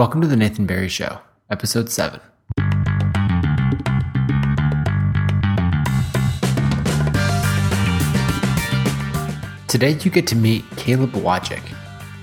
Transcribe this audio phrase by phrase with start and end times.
[0.00, 1.18] Welcome to the Nathan Barry Show,
[1.50, 2.18] Episode 7.
[9.68, 11.60] Today you get to meet Caleb Wojcik.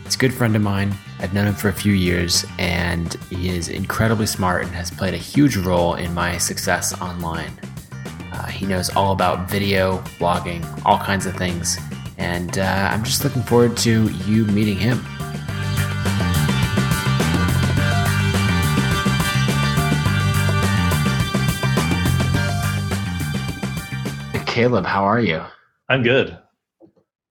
[0.04, 0.92] He's a good friend of mine.
[1.20, 5.14] I've known him for a few years, and he is incredibly smart and has played
[5.14, 7.52] a huge role in my success online.
[8.34, 11.78] Uh, he knows all about video, blogging, all kinds of things,
[12.18, 15.06] and uh, I'm just looking forward to you meeting him.
[24.58, 25.44] Caleb, how are you?
[25.88, 26.36] I'm good.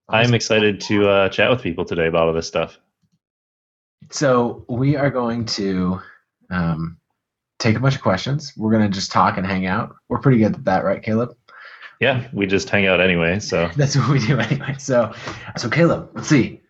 [0.08, 2.78] I'm excited to uh, chat with people today about all this stuff.
[4.12, 6.00] So we are going to
[6.50, 6.98] um,
[7.58, 8.52] take a bunch of questions.
[8.56, 9.96] We're going to just talk and hang out.
[10.08, 11.36] We're pretty good at that, right, Caleb?
[12.00, 13.40] Yeah, we just hang out anyway.
[13.40, 14.76] So that's what we do anyway.
[14.78, 15.12] So,
[15.56, 16.60] so Caleb, let's see.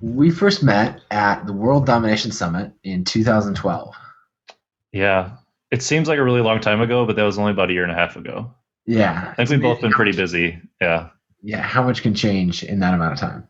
[0.00, 3.94] We first met at the World Domination Summit in 2012.
[4.90, 5.32] Yeah,
[5.70, 7.82] it seems like a really long time ago, but that was only about a year
[7.82, 8.54] and a half ago.
[8.88, 10.58] Yeah, I think we've both been pretty busy.
[10.80, 11.10] Yeah,
[11.42, 13.46] yeah, how much can change in that amount of time?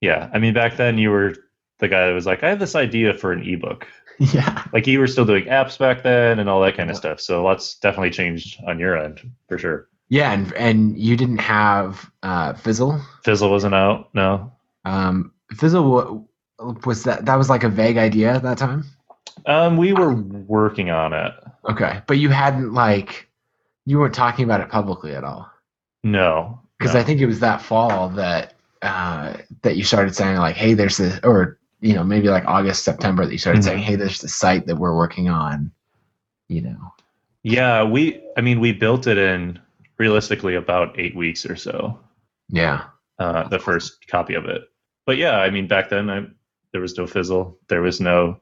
[0.00, 1.34] Yeah, I mean, back then you were
[1.78, 3.86] the guy that was like, I have this idea for an ebook.
[4.34, 7.22] Yeah, like you were still doing apps back then and all that kind of stuff.
[7.22, 9.18] So lots definitely changed on your end
[9.48, 9.88] for sure.
[10.10, 13.00] Yeah, and and you didn't have uh, Fizzle.
[13.24, 14.10] Fizzle wasn't out.
[14.12, 14.52] No.
[14.84, 16.28] Um, Fizzle
[16.84, 18.84] was that that was like a vague idea at that time.
[19.46, 21.32] Um, we were working on it.
[21.70, 23.29] Okay, but you hadn't like
[23.86, 25.50] you weren't talking about it publicly at all.
[26.02, 27.00] No, because no.
[27.00, 30.96] I think it was that fall that uh, that you started saying like, "Hey, there's
[30.96, 33.68] this," or you know, maybe like August, September that you started mm-hmm.
[33.68, 35.72] saying, "Hey, there's the site that we're working on."
[36.48, 36.94] You know.
[37.42, 38.22] Yeah, we.
[38.36, 39.58] I mean, we built it in
[39.98, 41.98] realistically about eight weeks or so.
[42.48, 42.84] Yeah.
[43.18, 44.62] Uh, the first copy of it,
[45.04, 46.24] but yeah, I mean, back then I,
[46.72, 48.40] there was no Fizzle, there was no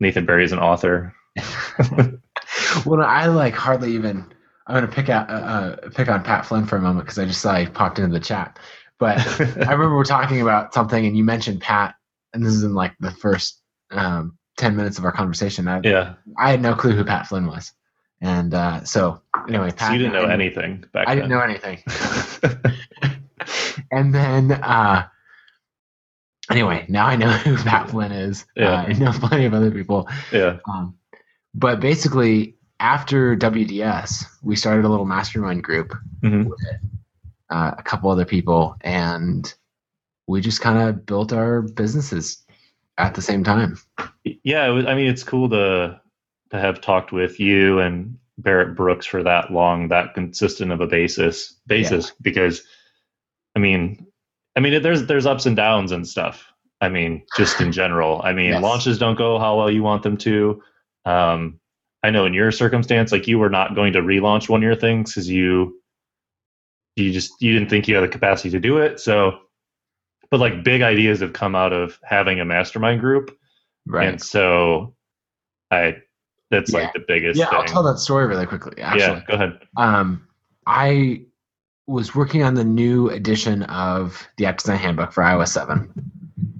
[0.00, 1.14] Nathan Barry as an author.
[2.86, 4.24] well, I like hardly even
[4.68, 7.18] I'm going to pick out uh, uh, pick on Pat Flynn for a moment because
[7.18, 8.58] I just saw he popped into the chat.
[8.98, 11.94] But I remember we're talking about something, and you mentioned Pat,
[12.34, 15.66] and this is in like the first um, ten minutes of our conversation.
[15.68, 17.72] I, yeah, I had no clue who Pat Flynn was,
[18.20, 19.88] and uh, so anyway, Pat.
[19.88, 21.28] So you didn't know anything back I then.
[21.28, 21.82] didn't know anything.
[23.90, 25.06] and then uh,
[26.50, 28.44] anyway, now I know who Pat Flynn is.
[28.54, 28.72] Yeah.
[28.72, 30.08] Uh, I know plenty of other people.
[30.30, 30.58] Yeah.
[30.68, 30.96] Um,
[31.54, 36.48] but basically, after WDS, we started a little mastermind group mm-hmm.
[36.48, 36.58] with
[37.50, 39.52] uh, a couple other people, and
[40.26, 42.44] we just kind of built our businesses
[42.96, 43.78] at the same time.
[44.24, 46.00] Yeah, was, I mean, it's cool to
[46.50, 50.86] to have talked with you and Barrett Brooks for that long, that consistent of a
[50.86, 52.14] basis basis yeah.
[52.22, 52.62] because,
[53.54, 54.06] I mean,
[54.56, 56.52] I mean, there's there's ups and downs and stuff.
[56.80, 58.20] I mean, just in general.
[58.22, 58.62] I mean, yes.
[58.62, 60.62] launches don't go how well you want them to.
[61.04, 61.57] Um,
[62.02, 64.76] I know in your circumstance, like you were not going to relaunch one of your
[64.76, 65.80] things because you
[66.96, 69.00] you just you didn't think you had the capacity to do it.
[69.00, 69.38] So,
[70.30, 73.36] but like big ideas have come out of having a mastermind group,
[73.86, 74.08] right?
[74.08, 74.94] And so,
[75.70, 75.96] I
[76.50, 76.80] that's yeah.
[76.80, 77.38] like the biggest.
[77.38, 77.58] Yeah, thing.
[77.58, 78.80] I'll tell that story really quickly.
[78.80, 79.60] Actually, yeah, go ahead.
[79.76, 80.26] Um,
[80.66, 81.22] I
[81.86, 85.92] was working on the new edition of the App Design Handbook for iOS seven,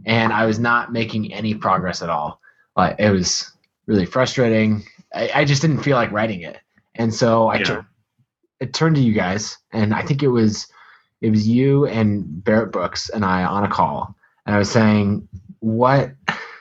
[0.04, 2.40] and I was not making any progress at all.
[2.76, 3.52] Like it was
[3.86, 4.84] really frustrating.
[5.14, 6.58] I, I just didn't feel like writing it,
[6.94, 7.82] and so I yeah.
[8.60, 10.66] it turned to you guys, and I think it was
[11.20, 14.14] it was you and Barrett Brooks and I on a call,
[14.46, 15.28] and I was saying,
[15.60, 16.12] what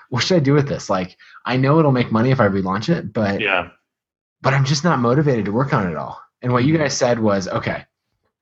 [0.10, 0.90] what should I do with this?
[0.90, 3.70] Like, I know it'll make money if I relaunch it, but yeah,
[4.42, 6.20] but I'm just not motivated to work on it all.
[6.42, 6.84] And what you mm-hmm.
[6.84, 7.86] guys said was, okay,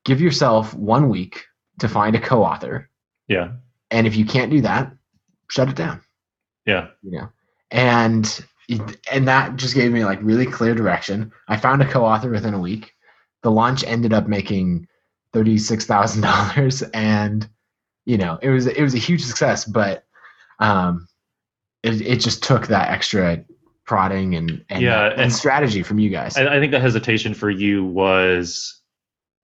[0.04, 1.46] give yourself one week
[1.80, 2.90] to find a co-author.
[3.28, 3.54] Yeah.
[3.92, 4.92] And if you can't do that,
[5.50, 6.02] shut it down.
[6.66, 6.90] Yeah.
[7.02, 7.30] You know.
[7.72, 8.46] And
[9.12, 11.32] and that just gave me like really clear direction.
[11.48, 12.94] I found a co-author within a week.
[13.44, 14.88] The launch ended up making
[15.34, 17.48] thirty six thousand dollars, and
[18.06, 19.66] you know it was it was a huge success.
[19.66, 20.06] But
[20.60, 21.08] um,
[21.84, 23.44] it it just took that extra
[23.86, 26.36] prodding and and, yeah, and, and strategy from you guys.
[26.38, 28.82] I, I think the hesitation for you was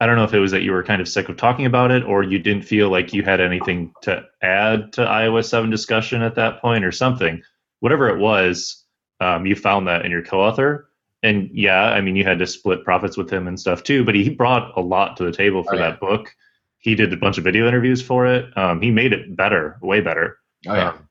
[0.02, 1.92] I don't know if it was that you were kind of sick of talking about
[1.92, 6.24] it or you didn't feel like you had anything to add to iOS 7 discussion
[6.24, 7.44] at that point or something.
[7.82, 8.81] Whatever it was,
[9.22, 10.90] um, you found that in your co-author.
[11.24, 14.16] And yeah i mean you had to split profits with him and stuff too but
[14.16, 16.36] he brought a lot to the table for oh, that book.
[16.80, 18.58] He did a bunch of video interviews for it.
[18.58, 20.40] Um, he made it better way better.
[20.68, 20.90] Oh yeah.
[20.90, 21.08] Um,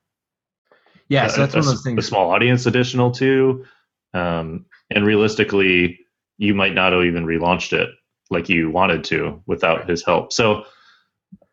[1.07, 2.05] yeah so that's a, one of those things.
[2.05, 3.65] a small audience additional too.
[4.13, 5.99] Um, and realistically
[6.37, 7.89] you might not have even relaunched it
[8.29, 10.33] like you wanted to without his help.
[10.33, 10.65] So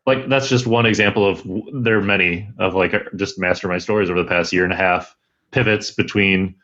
[0.05, 1.41] like that's just one example of
[1.71, 5.15] there are many of like just mastermind stories over the past year and a half
[5.51, 6.55] pivots between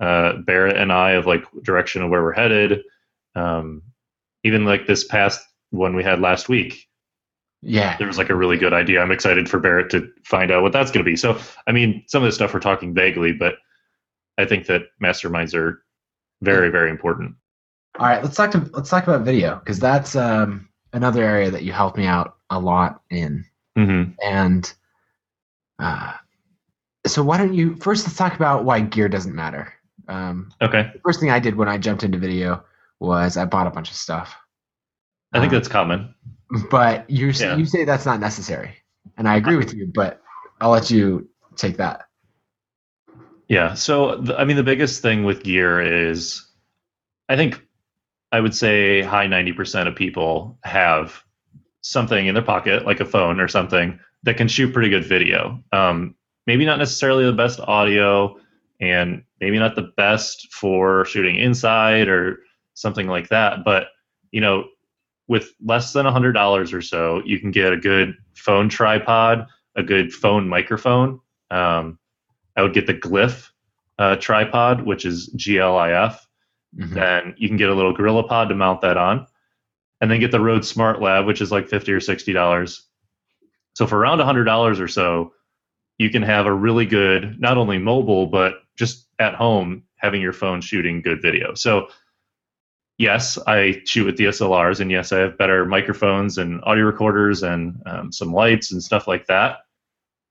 [0.00, 2.80] uh, Barrett and I of like direction of where we're headed.
[3.34, 3.82] Um,
[4.44, 5.40] even like this past
[5.70, 6.88] one we had last week,
[7.62, 7.96] Yeah.
[7.98, 9.00] there was like a really good idea.
[9.02, 11.16] I'm excited for Barrett to find out what that's going to be.
[11.16, 13.56] So, I mean, some of this stuff we're talking vaguely, but
[14.38, 15.84] I think that masterminds are
[16.40, 17.34] very, very important.
[17.98, 21.64] All right, let's talk to let's talk about video because that's um, another area that
[21.64, 23.44] you helped me out a lot in.
[23.76, 24.72] hmm And
[25.78, 26.14] uh,
[27.10, 29.72] so, why don't you first let's talk about why gear doesn't matter.
[30.08, 30.90] Um, Okay.
[30.94, 32.64] the first thing I did when I jumped into video
[33.00, 34.34] was I bought a bunch of stuff.
[35.32, 36.14] I think Um, that's common.
[36.70, 37.56] But you Yeah.
[37.56, 38.74] you say that's not necessary,
[39.16, 39.90] and I agree with you.
[39.94, 40.20] But
[40.60, 42.06] I'll let you take that.
[43.48, 43.74] Yeah.
[43.74, 46.46] So, the, I mean, the biggest thing with gear is
[47.28, 47.64] I think
[48.32, 51.22] I would say high 90% of people have
[51.80, 55.62] something in their pocket, like a phone or something, that can shoot pretty good video.
[55.72, 56.14] Um,
[56.46, 58.36] maybe not necessarily the best audio
[58.80, 62.40] and maybe not the best for shooting inside or
[62.74, 63.64] something like that.
[63.64, 63.88] But,
[64.30, 64.64] you know,
[65.28, 69.46] with less than $100 or so, you can get a good phone tripod,
[69.76, 71.20] a good phone microphone.
[71.50, 71.98] Um,
[72.56, 73.50] I would get the Glif
[73.98, 76.26] uh, tripod, which is GLIF.
[76.76, 76.94] Mhm.
[76.94, 79.26] Then you can get a little Gorilla Pod to mount that on,
[80.00, 82.86] and then get the Rode smartLav, which is like fifty or sixty dollars.
[83.74, 85.32] So for around hundred dollars or so,
[86.00, 90.32] you can have a really good, not only mobile but just at home having your
[90.32, 91.52] phone shooting good video.
[91.52, 91.88] So
[92.96, 97.82] yes, I shoot with DSLRs, and yes, I have better microphones and audio recorders and
[97.84, 99.58] um, some lights and stuff like that.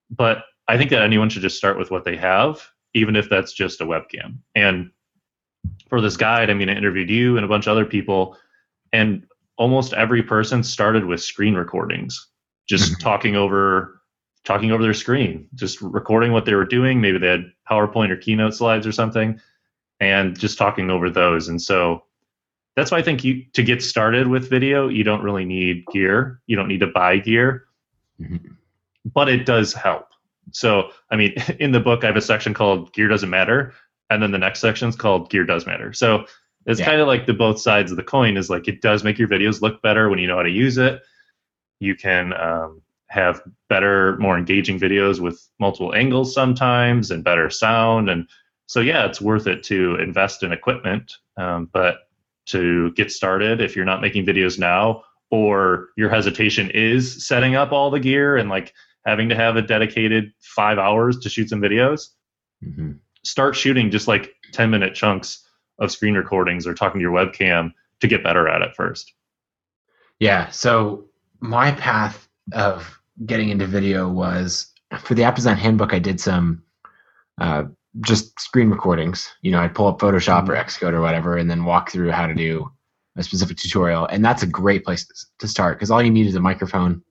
[0.10, 3.54] But I think that anyone should just start with what they have, even if that's
[3.54, 4.40] just a webcam.
[4.56, 4.90] And
[5.88, 8.36] for this guide, I mean, I interviewed you and a bunch of other people,
[8.92, 9.24] and
[9.56, 12.28] almost every person started with screen recordings,
[12.68, 13.00] just Mhm.
[13.02, 13.99] talking over
[14.46, 17.02] talking over their screen, just recording what they were doing.
[17.02, 19.40] Maybe they had PowerPoint or Keynote slides or something,
[20.00, 21.48] and just talking over those.
[21.50, 22.04] And so
[22.76, 26.42] that's why I think you to get started with video, you don't really need gear.
[26.48, 27.66] You don't need to buy gear,
[28.22, 28.56] Mhm.
[29.14, 30.08] but it does help.
[30.52, 33.74] So, I mean, in the book, I have a section called Gear Doesn't Matter,
[34.10, 35.94] and then the next section is called Gear Does Matter.
[35.94, 36.26] So,
[36.66, 36.86] it's Yeah.
[36.88, 39.28] kind of like the both sides of the coin is like it does make your
[39.30, 41.02] videos look better when you know how to use it.
[41.80, 48.10] You can um, have better, more engaging videos with multiple angles sometimes and better sound.
[48.10, 48.28] And
[48.68, 51.14] so, yeah, it's worth it to invest in equipment.
[51.38, 51.98] Um, but
[52.48, 57.72] to get started, if you're not making videos now, or your hesitation is setting up
[57.72, 58.74] all the gear and like
[59.06, 62.10] having to have a dedicated five hours to shoot some videos,
[62.64, 62.98] Mhm.
[63.24, 65.48] start shooting just like 10 minute chunks
[65.78, 69.14] of screen recordings or talking to your webcam to get better at it first.
[70.20, 70.50] Yeah.
[70.50, 71.06] So
[71.40, 75.94] my path of getting into video was for the app design handbook.
[75.94, 76.64] I did some
[77.40, 77.64] uh,
[78.02, 79.30] just screen recordings.
[79.42, 82.28] You know, I'd pull up Photoshop or Xcode or whatever, and then walk through how
[82.28, 82.70] to do
[83.18, 84.06] a specific tutorial.
[84.06, 85.08] And that's a great place
[85.40, 87.04] to start because all you need is a microphone.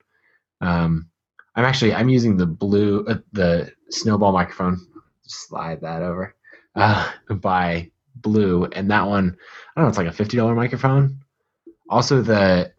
[0.61, 1.09] Um,
[1.55, 4.81] I'm actually I'm using the blue uh, the snowball microphone.
[5.23, 6.35] Slide that over
[6.75, 9.37] uh, by Blue, and that one
[9.77, 9.89] I don't know.
[9.89, 11.21] It's like a fifty dollar microphone.
[11.91, 12.73] Also, the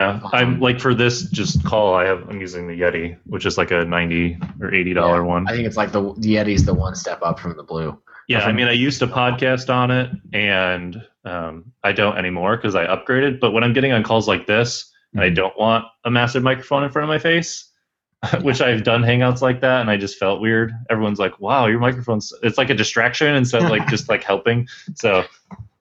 [0.00, 3.56] Yeah, I'm like for this just call, I have I'm using the Yeti, which is
[3.56, 5.48] like a ninety or eighty dollar Yeah, one.
[5.48, 7.96] I think it's like the the Yeti's the one step up from the blue.
[8.26, 12.74] Yeah, I mean, I used to podcast on it, and um, I don't anymore because
[12.74, 13.38] I upgraded.
[13.38, 16.84] But when I'm getting on calls like this, and I don't want a massive microphone
[16.84, 17.70] in front of my face,
[18.42, 20.72] which I've done hangouts like that, and I just felt weird.
[20.90, 24.66] Everyone's like, "Wow, your microphone's it's like a distraction instead of like just like helping."
[24.94, 25.24] So,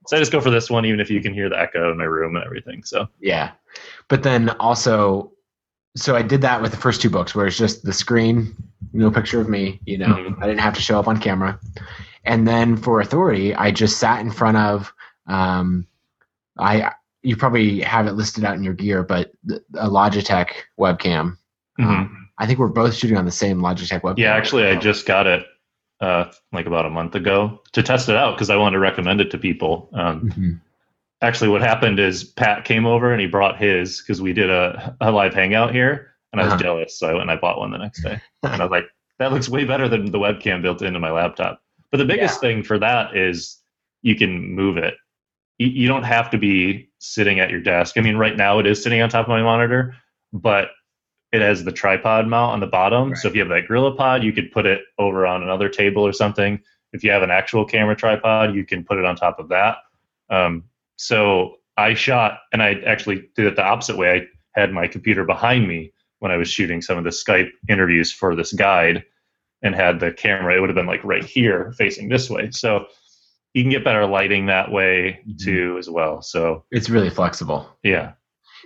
[0.08, 1.98] so I just go for this one, even if you can hear the echo in
[1.98, 2.84] my room and everything.
[2.84, 3.52] So, Yeah,
[4.08, 5.32] but then also,
[5.96, 8.56] so I did that with the first two books, where it's just the screen,
[8.94, 9.80] no picture of me.
[9.86, 10.42] You know, Mhm.
[10.42, 11.60] I didn't have to show up on camera.
[12.26, 14.94] And then for Authority, I just sat in front of.
[15.28, 15.88] Um,
[16.58, 16.92] I
[17.22, 19.32] you probably have it listed out in your gear, but
[19.76, 21.38] a Logitech webcam.
[21.80, 21.86] mhm.
[21.86, 24.18] Um, I think we're both shooting on the same Logitech webcam.
[24.18, 25.46] yeah, actually, I just got it
[26.04, 29.22] uh, like about a month ago to test it out because I wanted to recommend
[29.22, 29.90] it to people.
[29.94, 30.60] Um, Mhm.
[31.22, 34.96] actually what happened is Pat came over and he brought his because we did a,
[35.00, 36.64] a live hangout here and I was Uh-huh.
[36.64, 37.00] jealous.
[37.00, 38.20] So I went and I bought one the next day.
[38.44, 38.86] and I was like,
[39.20, 41.62] that looks way better than the webcam built into my laptop.
[41.92, 43.60] But the biggest thing for that is
[44.02, 44.96] you can move it.
[45.60, 47.98] You, you don't have to be sitting at your desk.
[47.98, 49.96] I mean, right now it is sitting on top of my monitor,
[50.34, 50.70] but
[51.34, 53.10] it has the tripod mount on the bottom.
[53.10, 53.18] Right.
[53.18, 56.06] So if you have that Gorilla Pod, you could put it over on another table
[56.06, 56.62] or something.
[56.94, 59.78] If you have an actual camera tripod, you can put it on top of that.
[60.30, 60.64] Um,
[60.96, 64.28] so I shot, and I actually did it the opposite way.
[64.56, 68.12] I had my computer behind me when I was shooting some of the Skype interviews
[68.12, 69.04] for this guide.
[69.66, 72.52] and had the camera, it would have been like right here facing this way.
[72.52, 72.86] So
[73.54, 75.40] you can get better lighting that way Mhm.
[75.42, 76.22] too as well.
[76.22, 77.70] So It's really flexible.
[77.82, 78.12] yeah.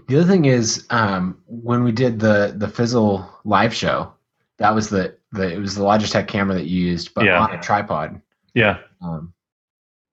[0.07, 4.11] The other thing is um, when we did the the Fizzle live show,
[4.57, 7.39] that was the the it was the Logitech camera that you used, but Yeah.
[7.39, 8.21] on a tripod.
[8.53, 8.77] Yeah.
[9.01, 9.33] Um,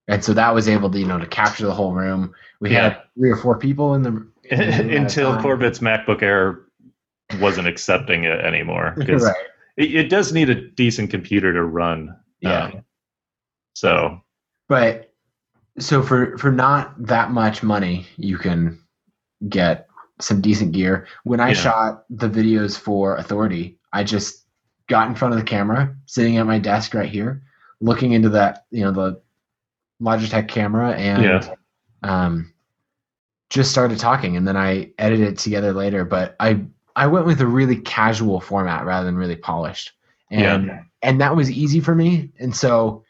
[0.09, 2.35] and so that was able to you know to capture the whole room.
[2.61, 4.11] We had three or four people in the
[4.51, 5.37] in the room at a Until.
[5.39, 6.61] Corbett's MacBook Air
[7.41, 8.95] wasn't accepting it anymore.
[8.97, 9.35] Because right.
[9.77, 12.17] it, it does need a decent computer to run.
[12.41, 12.65] Yeah.
[12.65, 12.85] um,
[13.75, 14.21] so
[14.69, 15.13] But
[15.79, 18.79] so for for not that much money, you can
[19.49, 19.89] get
[20.21, 21.07] some decent gear.
[21.25, 21.55] When I Yeah.
[21.55, 24.45] shot the videos for Authority, I just
[24.87, 27.43] got in front of the camera, sitting at my desk right here,
[27.81, 29.21] looking into that, you know, the
[30.03, 31.55] Logitech camera and Yeah.
[32.03, 32.53] um
[33.51, 36.65] just started talking and then I edited it together later, but I
[36.97, 39.93] I went with a really casual format rather than really polished.
[40.31, 40.83] And Yeah.
[41.03, 42.31] and that was easy for me.
[42.39, 43.05] And so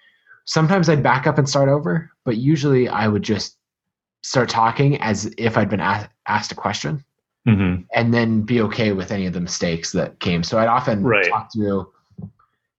[0.45, 3.57] sometimes I'd back up and start over, but usually I would just
[4.25, 7.05] start talking as if I'd been a- asked a question
[7.47, 7.85] mhm.
[7.95, 10.43] and then be okay with any of the mistakes that came.
[10.43, 11.29] So I'd often Right.
[11.29, 11.93] talk through,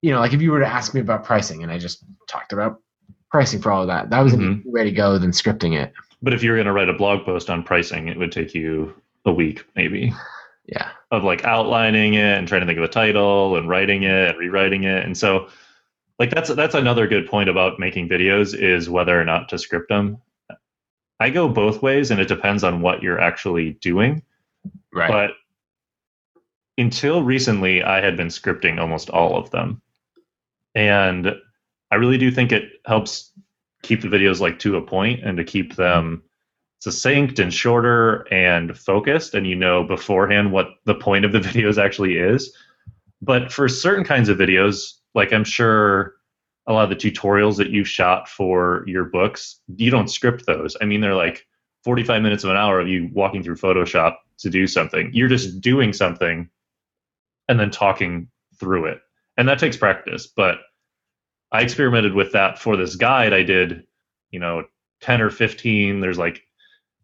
[0.01, 2.51] you know, like if you were to ask me about pricing and I just talked
[2.51, 2.79] about
[3.31, 4.37] pricing for all of that, that was Mhm.
[4.37, 5.93] an easy way to go than scripting it.
[6.21, 8.55] but if you were going to write a blog post on pricing, it would take
[8.55, 8.91] you
[9.25, 10.11] a week maybe
[10.67, 10.87] Yeah.
[11.11, 14.37] of like outlining it and trying to think of a title and writing it and
[14.39, 15.05] rewriting it.
[15.05, 15.47] And so
[16.17, 19.89] like that's that's another good point about making videos is whether or not to script
[19.89, 20.17] them.
[21.19, 24.21] I go both ways and it depends on what you're actually doing.
[24.93, 25.09] Right.
[25.09, 25.31] But
[26.77, 29.81] until recently, I had been scripting almost all of them.
[30.73, 31.33] And
[31.91, 33.31] I really do think it helps
[33.81, 36.23] keep the videos like to a point and to keep them
[36.79, 39.35] succinct and shorter and focused.
[39.35, 42.53] And you know beforehand what the point of the videos actually is.
[43.21, 46.15] But for certain kinds of videos, like I'm sure
[46.67, 50.75] a lot of the tutorials that you shot for your books, you don't script those.
[50.81, 51.45] I mean, they're like
[51.83, 55.11] 45 minutes of an hour of you walking through Photoshop to do something.
[55.13, 56.49] You're just doing something
[57.47, 58.29] and then talking
[58.59, 58.99] through it.
[59.37, 60.27] And that takes practice.
[60.27, 60.59] But
[61.51, 63.33] I experimented with that for this guide.
[63.33, 63.85] I did,
[64.31, 64.63] you know,
[65.01, 65.99] 10 or 15.
[65.99, 66.41] There's like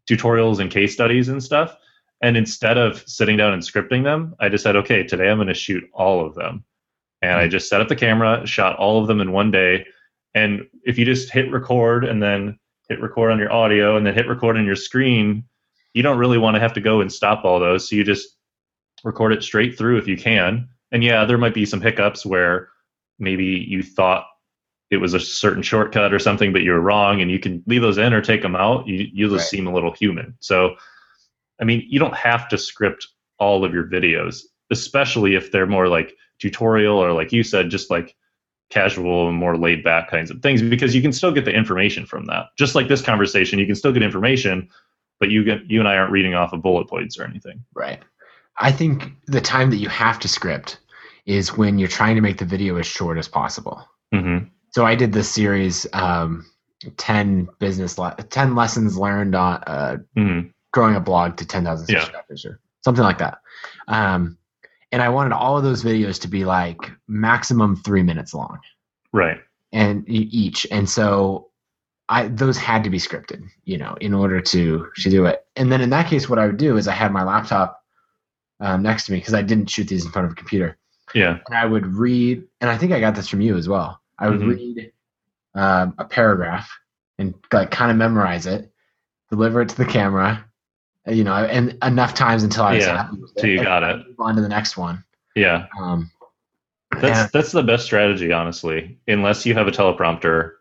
[0.09, 1.77] tutorials and case studies and stuff.
[2.23, 5.47] And instead of sitting down and scripting them, I just said, okay, today I'm going
[5.47, 6.63] to shoot all of them.
[7.21, 7.51] And I hmm.
[7.51, 9.85] just set up the camera, shot all of them in one day.
[10.33, 12.57] And if you just hit record and then
[12.89, 15.43] hit record on your audio and then hit record on your screen,
[15.93, 17.89] you don't really want to have to go and stop all those.
[17.89, 18.37] So you just
[19.03, 20.67] record it straight through if you can.
[20.91, 22.69] And yeah, there might be some hiccups where
[23.19, 24.25] maybe you thought
[24.89, 27.81] it was a certain shortcut or something, but you were wrong, and you can leave
[27.81, 28.85] those in or take them out.
[28.87, 29.57] You you'll just Right.
[29.57, 30.35] seem a little human.
[30.41, 30.75] So,
[31.61, 33.07] I mean, you don't have to script
[33.39, 37.89] all of your videos, especially if they're more like tutorial or like you said, just
[37.89, 38.15] like
[38.69, 42.05] casual and more laid back kinds of things, because you can still get the information
[42.05, 42.47] from that.
[42.57, 44.69] Just like this conversation, you can still get information,
[45.19, 47.63] but you get you and I aren't reading off of bullet points or anything.
[47.75, 47.99] Right.
[48.59, 50.79] I think the time that you have to script
[51.25, 53.85] is when you're trying to make the video as short as possible.
[54.13, 54.45] Mm-hmm.
[54.71, 56.45] So I did this series, um,
[56.97, 60.47] 10 business, le- 10 lessons learned on uh, Mm-hmm.
[60.73, 61.99] growing a blog to 10,000 Yeah.
[62.01, 63.37] subscribers or something like that.
[63.87, 64.37] Um,
[64.91, 68.59] and I wanted all of those videos to be like maximum three minutes long
[69.13, 69.39] Right.
[69.71, 70.67] and each.
[70.71, 71.49] And so
[72.09, 75.45] I, those had to be scripted, you know, in order to, to do it.
[75.55, 77.81] And then in that case, what I would do is I had my laptop
[78.59, 80.77] um, next to me because I didn't shoot these in front of a computer.
[81.15, 81.39] Yeah.
[81.47, 84.01] And I would read, and I think I got this from you as well.
[84.19, 84.47] I would Mhm.
[84.49, 84.91] read
[85.55, 86.69] um, a paragraph
[87.17, 88.71] and like kind of memorize it,
[89.29, 90.45] deliver it to the camera,
[91.07, 94.07] you know, and enough times until I was Yeah, happy with till you got it.
[94.07, 95.03] Move on to the next one.
[95.35, 95.67] Yeah.
[95.79, 96.11] Um,
[96.99, 98.99] That's and- that's the best strategy, honestly.
[99.07, 100.53] Unless you have a teleprompter,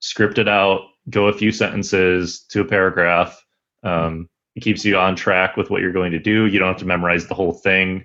[0.00, 3.44] script it out, go a few sentences to a paragraph.
[3.82, 6.46] Um, it keeps you on track with what you're going to do.
[6.46, 8.04] You don't have to memorize the whole thing.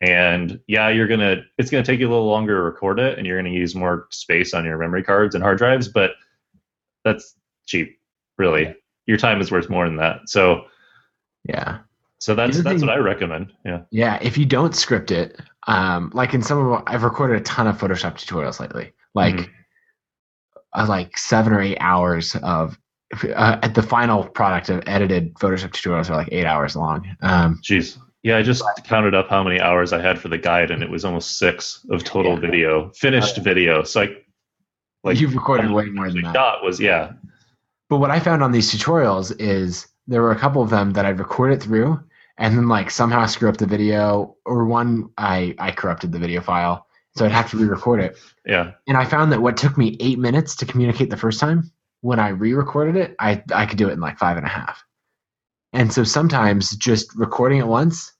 [0.00, 3.26] And yeah, you're gonna it's gonna take you a little longer to record it, and
[3.26, 5.88] you're gonna use more space on your memory cards and hard drives.
[5.88, 6.12] But
[7.04, 7.34] that's
[7.66, 7.98] cheap,
[8.38, 8.74] really.
[9.06, 10.28] Your time is worth more than that.
[10.28, 10.66] So
[11.44, 11.78] yeah.
[12.18, 13.52] so that's that's thing- what I recommend.
[13.64, 13.82] Yeah.
[13.90, 17.66] Yeah, if you don't script it, um, like in some of I've recorded a ton
[17.66, 19.48] of Photoshop tutorials lately, like Mhm.
[20.74, 22.78] uh, like seven or eight hours of.
[23.34, 27.04] Uh, at the final product of edited Photoshop tutorials are like eight hours long.
[27.22, 27.98] Um, Jeez.
[28.22, 30.88] Yeah, I just counted up how many hours I had for the guide, and it
[30.88, 32.38] was almost six of total Yeah.
[32.40, 33.42] video, finished Okay.
[33.42, 33.82] video.
[33.82, 34.16] So I,
[35.02, 36.34] like, you've recorded way more than that.
[36.34, 37.14] dot was yeah,
[37.88, 41.06] But what I found on these tutorials is there were a couple of them that
[41.06, 41.98] I'd record it through
[42.36, 46.40] and then like somehow screw up the video, or one I I corrupted the video
[46.40, 46.86] file
[47.16, 48.18] So I'd have to re-record it.
[48.46, 48.72] Yeah.
[48.86, 51.70] And I found that what took me eight minutes to communicate the first time,
[52.02, 54.82] when I re-recorded it, I I could do it in like five and a half.
[55.72, 58.12] And so sometimes just recording it once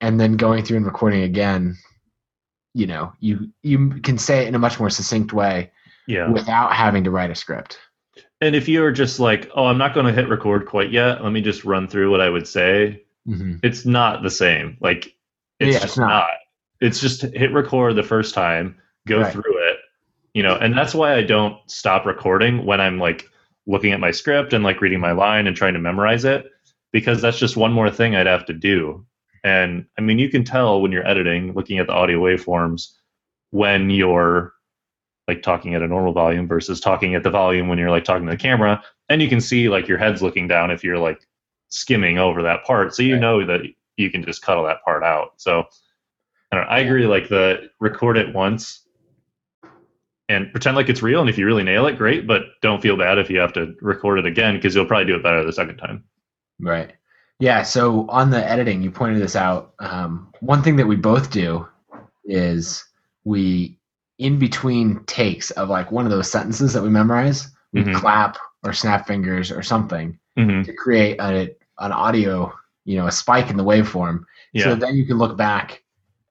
[0.00, 1.76] and then going through and recording again,
[2.74, 5.70] you know, you you can say it in a much more succinct way
[6.06, 6.28] Yeah.
[6.30, 7.78] without having to write a script.
[8.42, 11.32] And if you're just like, oh, I'm not going to hit record quite yet, let
[11.32, 13.04] me just run through what I would say.
[13.26, 13.58] Mm-hmm.
[13.62, 14.76] It's not the same.
[14.80, 15.14] Like,
[15.60, 16.08] it's Yeah, just it's not.
[16.08, 16.30] not.
[16.80, 19.32] It's just hit record the first time, go Right.
[19.32, 19.76] through it,
[20.34, 20.56] you know.
[20.56, 23.28] And that's why I don't stop recording when I'm like
[23.68, 26.50] looking at my script and like reading my line and trying to memorize it,
[26.90, 29.06] because that's just one more thing I'd have to do.
[29.44, 32.88] And I mean, you can tell when you're editing, looking at the audio waveforms,
[33.50, 34.52] when you're
[35.28, 38.26] like talking at a normal volume versus talking at the volume when you're like talking
[38.26, 41.26] to the camera and you can see like your head's looking down if you're like
[41.68, 43.20] skimming over that part so you Right.
[43.20, 43.60] know that
[43.96, 45.64] you can just cut all that part out so
[46.50, 48.86] I, don't know, I agree like the record it once
[50.28, 52.96] and pretend like it's real and if you really nail it great but don't feel
[52.96, 55.52] bad if you have to record it again because you'll probably do it better the
[55.52, 56.04] second time
[56.60, 56.92] Right.
[57.40, 57.62] Yeah.
[57.62, 59.72] So on the editing, you pointed this out.
[59.80, 61.66] Um, one thing that we both do
[62.24, 62.84] is
[63.24, 63.80] we,
[64.22, 67.94] in between takes of like one of those sentences that we memorize, we Mhm.
[67.94, 70.62] clap or snap fingers or something mm-hmm.
[70.62, 72.52] to create a, an audio,
[72.84, 74.24] you know, a spike in the waveform.
[74.52, 75.82] yeah So then you can look back.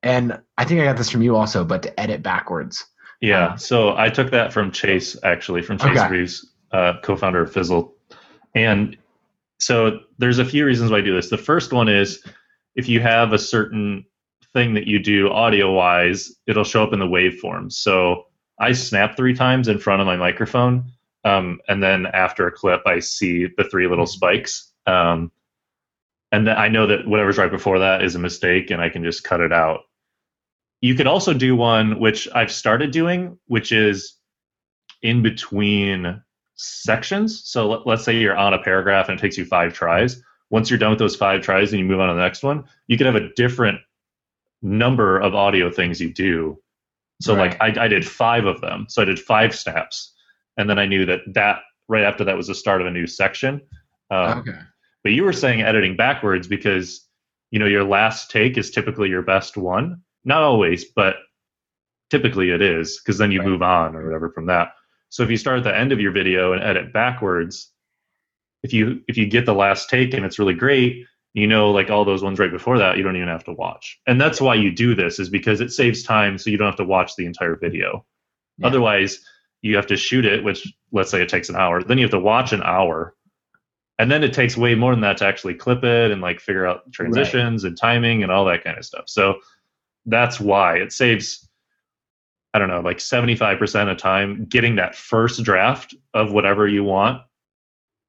[0.03, 2.85] And I think I got this from you also, but to edit backwards.
[3.19, 6.09] Yeah, so I took that from Chase, actually, from Chase Okay.
[6.09, 7.93] Reeves, uh, co-founder of Fizzle.
[8.55, 8.97] And
[9.59, 11.29] so there's a few reasons why I do this.
[11.29, 12.23] The first one is
[12.75, 14.05] if you have a certain
[14.53, 17.73] thing that you do audio-wise, it'll show up in the waveforms.
[17.73, 18.25] So
[18.59, 20.91] I snap three times in front of my microphone,
[21.23, 24.71] um, and then after a clip, I see the three little spikes.
[24.87, 25.31] Um,
[26.31, 29.03] and then I know that whatever's right before that is a mistake, and I can
[29.03, 29.81] just cut it out.
[30.81, 34.17] You could also do one which I've started doing, which is
[35.03, 36.21] in between
[36.55, 37.43] sections.
[37.45, 40.21] So let, let's say you're on a paragraph and it takes you five tries.
[40.49, 42.65] Once you're done with those five tries and you move on to the next one,
[42.87, 43.79] you could have a different
[44.61, 46.59] number of audio things you do.
[47.21, 48.87] So like I, I did five of them.
[48.89, 50.11] So I did five snaps,
[50.57, 53.05] and then I knew that that right after that was the start of a new
[53.05, 53.61] section.
[54.09, 54.59] Um, okay.
[55.03, 57.07] but you were saying editing backwards because
[57.51, 60.01] you know your last take is typically your best one.
[60.25, 61.15] Not always, but
[62.09, 63.47] typically it is because then you Right.
[63.49, 64.73] move on or whatever from that.
[65.09, 67.71] So if you start at the end of your video and edit backwards,
[68.63, 71.89] if you if you get the last take and it's really great, you know like
[71.89, 73.99] all those ones right before that you don't even have to watch.
[74.07, 76.75] And that's why you do this is because it saves time so you don't have
[76.77, 78.05] to watch the entire video.
[78.57, 78.67] Yeah.
[78.67, 79.19] Otherwise,
[79.61, 81.83] you have to shoot it, which let's say it takes an hour.
[81.83, 83.15] Then you have to watch an hour.
[83.99, 86.65] And then it takes way more than that to actually clip it and like figure
[86.65, 89.03] out transitions and timing and all that kind of stuff.
[89.05, 89.39] So
[90.07, 91.47] that's why it saves,
[92.53, 97.21] I don't know, like 75% of time getting that first draft of whatever you want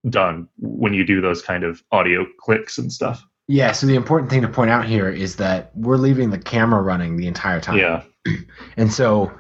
[0.09, 3.25] done when you do those kind of audio clicks and stuff.
[3.49, 3.73] Yeah.
[3.73, 7.17] So the important thing to point out here is that we're leaving the camera running
[7.17, 7.79] the entire time.
[7.79, 8.03] Yeah.
[8.77, 9.33] And so,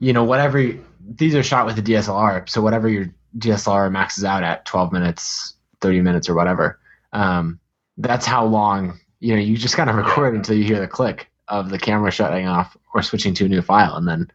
[0.00, 0.62] you know, whatever
[1.06, 3.06] these are shot with a DSLR, so whatever your
[3.38, 6.78] DSLR maxes out at 12 minutes, 30 minutes, or whatever,
[7.12, 7.58] um,
[7.96, 8.98] that's how long.
[9.20, 12.46] You know, you just gotta record until you hear the click of the camera shutting
[12.46, 14.30] off or switching to a new file, and then.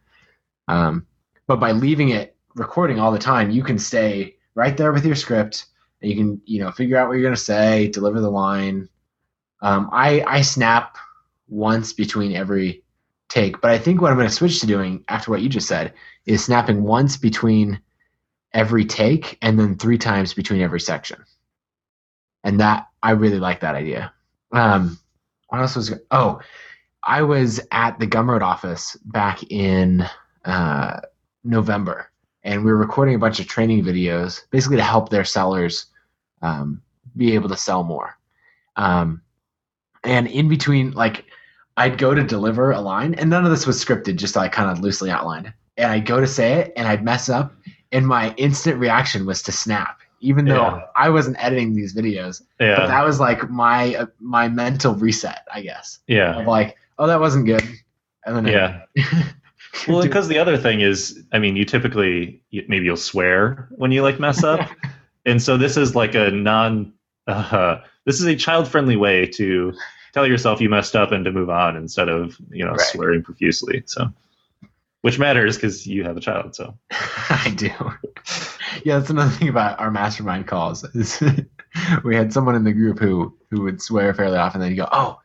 [0.66, 1.06] Um,
[1.46, 5.16] but by leaving it recording all the time, you can stay right there with your
[5.16, 5.66] script,
[6.02, 8.88] and you can you know figure out what you're gonna say, deliver the line.
[9.62, 10.96] Um, I I snap
[11.48, 12.82] once between every
[13.30, 13.60] take.
[13.60, 15.94] But I think what I'm to switch to doing after what you just said
[16.26, 17.80] is snapping once between
[18.52, 21.24] every take and then three times between every section.
[22.44, 24.12] And that I really like that idea.
[24.52, 24.98] Um,
[25.48, 25.94] what else was?
[26.10, 26.40] Oh,
[27.02, 30.04] I was at the Gumroad office back in
[30.44, 31.00] uh,
[31.44, 32.09] November,
[32.44, 35.86] and we were recording a bunch of training videos, basically to help their sellers
[36.42, 36.80] um,
[37.16, 38.16] be able to sell more.
[38.76, 39.20] Um,
[40.04, 41.24] and in between, like
[41.76, 44.70] I'd go to deliver a line, and none of this was scripted, just like kind
[44.70, 45.52] of loosely outlined.
[45.76, 47.54] And I'd go to say it, and I'd mess up,
[47.92, 50.82] and my instant reaction was to snap, even though Yeah.
[50.96, 52.42] I wasn't editing these videos.
[52.58, 52.76] Yeah.
[52.76, 56.40] But that was like my uh, my mental reset, I guess, Yeah.
[56.40, 57.62] of like, oh, that wasn't good,
[58.24, 58.82] and then Yeah.
[59.88, 64.02] Well, because the other thing is, I mean, you typically maybe you'll swear when you
[64.02, 64.68] like mess up,
[65.26, 66.92] and so this is like a non.
[67.26, 69.72] Uh, this is a child-friendly way to
[70.12, 72.80] tell yourself you messed up and to move on instead of you know Right.
[72.80, 73.84] swearing profusely.
[73.86, 74.10] So,
[75.02, 76.56] which matters because you have a child.
[76.56, 77.70] So I do.
[78.84, 80.82] Yeah, that's another thing about our mastermind calls.
[80.94, 81.22] Is
[82.04, 84.60] we had someone in the group who who would swear fairly often.
[84.60, 85.20] Then you go, "Oh,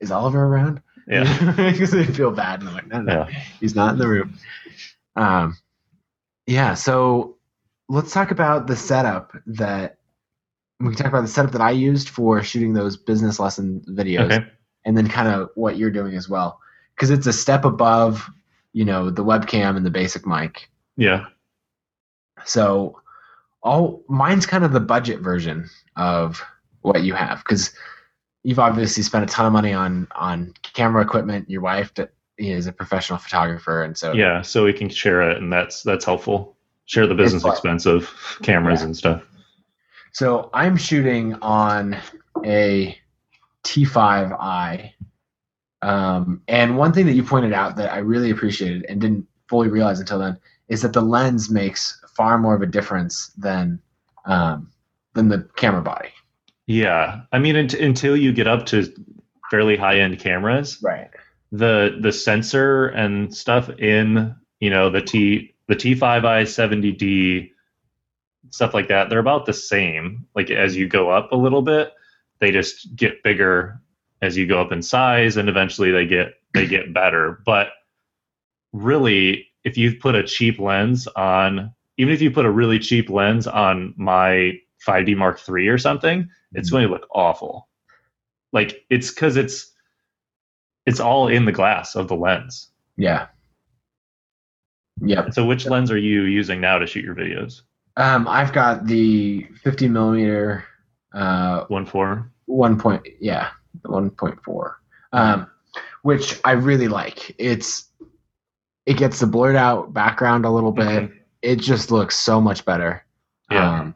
[0.00, 1.52] is Oliver around?" Yeah.
[1.56, 2.60] because they feel bad.
[2.60, 3.42] And I'm like, no, no, Yeah.
[3.60, 4.38] he's not in the room.
[5.16, 5.56] Um,
[6.46, 6.74] yeah.
[6.74, 7.36] So
[7.88, 9.98] let's talk about the setup that
[10.80, 14.32] we can talk about the setup that I used for shooting those business lesson videos,
[14.32, 14.46] Okay.
[14.84, 16.58] and then kind of what you're doing as well,
[16.94, 18.28] because it's a step above,
[18.72, 20.68] you know, the webcam and the basic mic.
[20.96, 21.26] Yeah.
[22.44, 23.00] So
[23.62, 26.42] all mine's kind of the budget version of
[26.82, 27.72] what you have because
[28.44, 31.50] you've obviously spent a ton of money on on camera equipment.
[31.50, 31.92] Your wife
[32.38, 34.42] is a professional photographer, and so Yeah.
[34.42, 36.56] So we can share it, and that's that's helpful.
[36.86, 38.08] Share the business expense of
[38.42, 38.86] cameras Yeah.
[38.86, 39.22] and stuff.
[40.12, 41.96] So I'm shooting on
[42.44, 42.96] a
[43.64, 44.92] T5i.
[45.82, 49.68] Um, and one thing that you pointed out that I really appreciated and didn't fully
[49.68, 53.80] realize until then is that the lens makes far more of a difference than
[54.26, 54.70] um,
[55.14, 56.08] than the camera body.
[56.66, 57.22] Yeah.
[57.32, 58.92] I mean, unt- until you get up to
[59.50, 61.10] fairly high end cameras, Right.
[61.52, 67.50] the the sensor and stuff in you know the T the T5i 70D
[68.50, 71.92] stuff like that they're about the same like as you go up a little bit
[72.40, 73.80] they just get bigger
[74.22, 77.68] as you go up in size and eventually they get they get better but
[78.72, 83.08] really if you put a cheap lens on even if you put a really cheap
[83.08, 84.52] lens on my
[84.86, 87.68] 5D Mark III or something it's going to look awful
[88.52, 89.72] like it's cuz it's
[90.86, 92.68] it's all in the glass of the lens.
[92.96, 93.26] Yeah.
[95.00, 95.30] Yeah.
[95.30, 97.62] So which lens are you using now to shoot your videos?
[97.96, 100.64] Um, I've got the 50 millimeter,
[101.14, 102.30] uh, One four.
[102.46, 103.50] one point, yeah,
[103.86, 104.74] 1.4,
[105.12, 105.46] um,
[106.02, 107.34] which I really like.
[107.38, 107.88] It's
[108.86, 111.10] it gets the blurred out background a little bit.
[111.42, 113.04] It just looks so much better.
[113.50, 113.80] Yeah.
[113.80, 113.94] Um,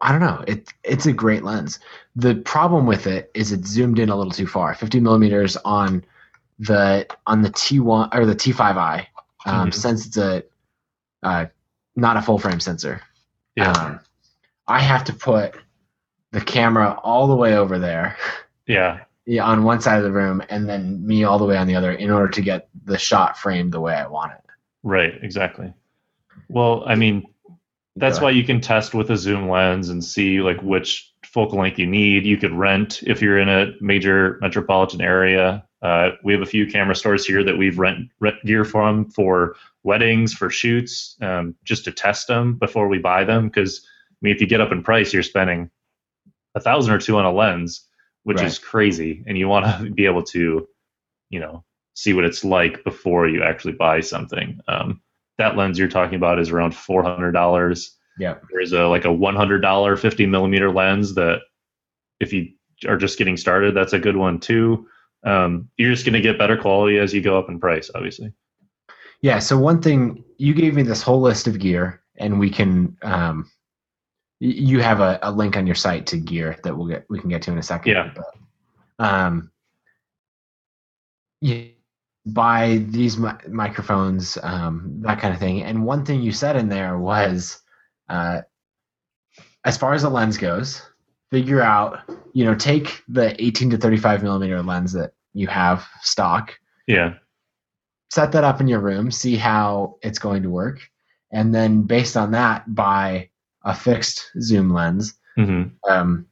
[0.00, 0.44] I don't know.
[0.46, 1.78] It it's a great lens.
[2.16, 4.74] The problem with it is it's zoomed in a little too far.
[4.74, 6.04] 50 millimeters on
[6.58, 9.06] the on the T1 or the T5i,
[9.46, 9.74] um, Mhm.
[9.74, 10.42] since it's a
[11.22, 11.46] uh,
[11.96, 13.00] not a full frame sensor.
[13.56, 13.72] Yeah.
[13.72, 14.00] Um,
[14.68, 15.54] I have to put
[16.32, 18.16] the camera all the way over there
[18.66, 19.00] yeah.
[19.26, 21.74] yeah, on one side of the room and then me all the way on the
[21.74, 24.40] other in order to get the shot framed the way I want it.
[24.82, 25.14] Right.
[25.22, 25.72] Exactly.
[26.48, 27.24] Well, I mean,
[27.96, 31.78] that's why you can test with a zoom lens and see like which focal length
[31.78, 32.24] you need.
[32.26, 35.64] You could rent if you're in a major metropolitan area.
[35.82, 39.56] Uh, we have a few camera stores here that we've rent rent gear from for
[39.82, 43.46] weddings, for shoots, um, just to test them before we buy them.
[43.48, 45.70] Because I mean, if you get up in price, you're spending
[46.54, 47.86] a thousand or two on a lens,
[48.24, 48.46] which Right.
[48.46, 50.66] is crazy, and you want to be able to,
[51.30, 54.60] you know, see what it's like before you actually buy something.
[54.68, 55.00] Um,
[55.38, 57.96] that lens you're talking about is around four hundred dollars.
[58.18, 58.36] Yeah.
[58.50, 61.40] There's a like a one hundred dollar fifty millimeter lens that
[62.20, 62.48] if you
[62.88, 64.86] are just getting started, that's a good one too.
[65.24, 68.32] Um, you're just going to get better quality as you go up in price, obviously.
[69.20, 69.38] Yeah.
[69.38, 72.96] So one thing you gave me this whole list of gear, and we can.
[73.02, 73.50] Um,
[74.38, 77.30] you have a, a link on your site to gear that we'll get we can
[77.30, 77.92] get to in a second.
[77.92, 78.12] Yeah.
[78.14, 79.50] But, um.
[81.42, 81.64] Yeah.
[82.26, 85.62] Buy these mi- microphones, um, that kind of thing.
[85.62, 87.60] And one thing you said in there was,
[88.08, 88.42] uh,
[89.64, 90.82] as far as the lens goes,
[91.30, 92.00] figure out,
[92.32, 96.54] you know, take the 18 to 35 millimeter lens that you have stock,
[96.86, 97.14] Yeah,
[98.10, 100.80] set that up in your room, see how it's going to work,
[101.32, 103.30] and then based on that, buy
[103.64, 105.14] a fixed zoom lens.
[105.36, 106.26] Hmm um,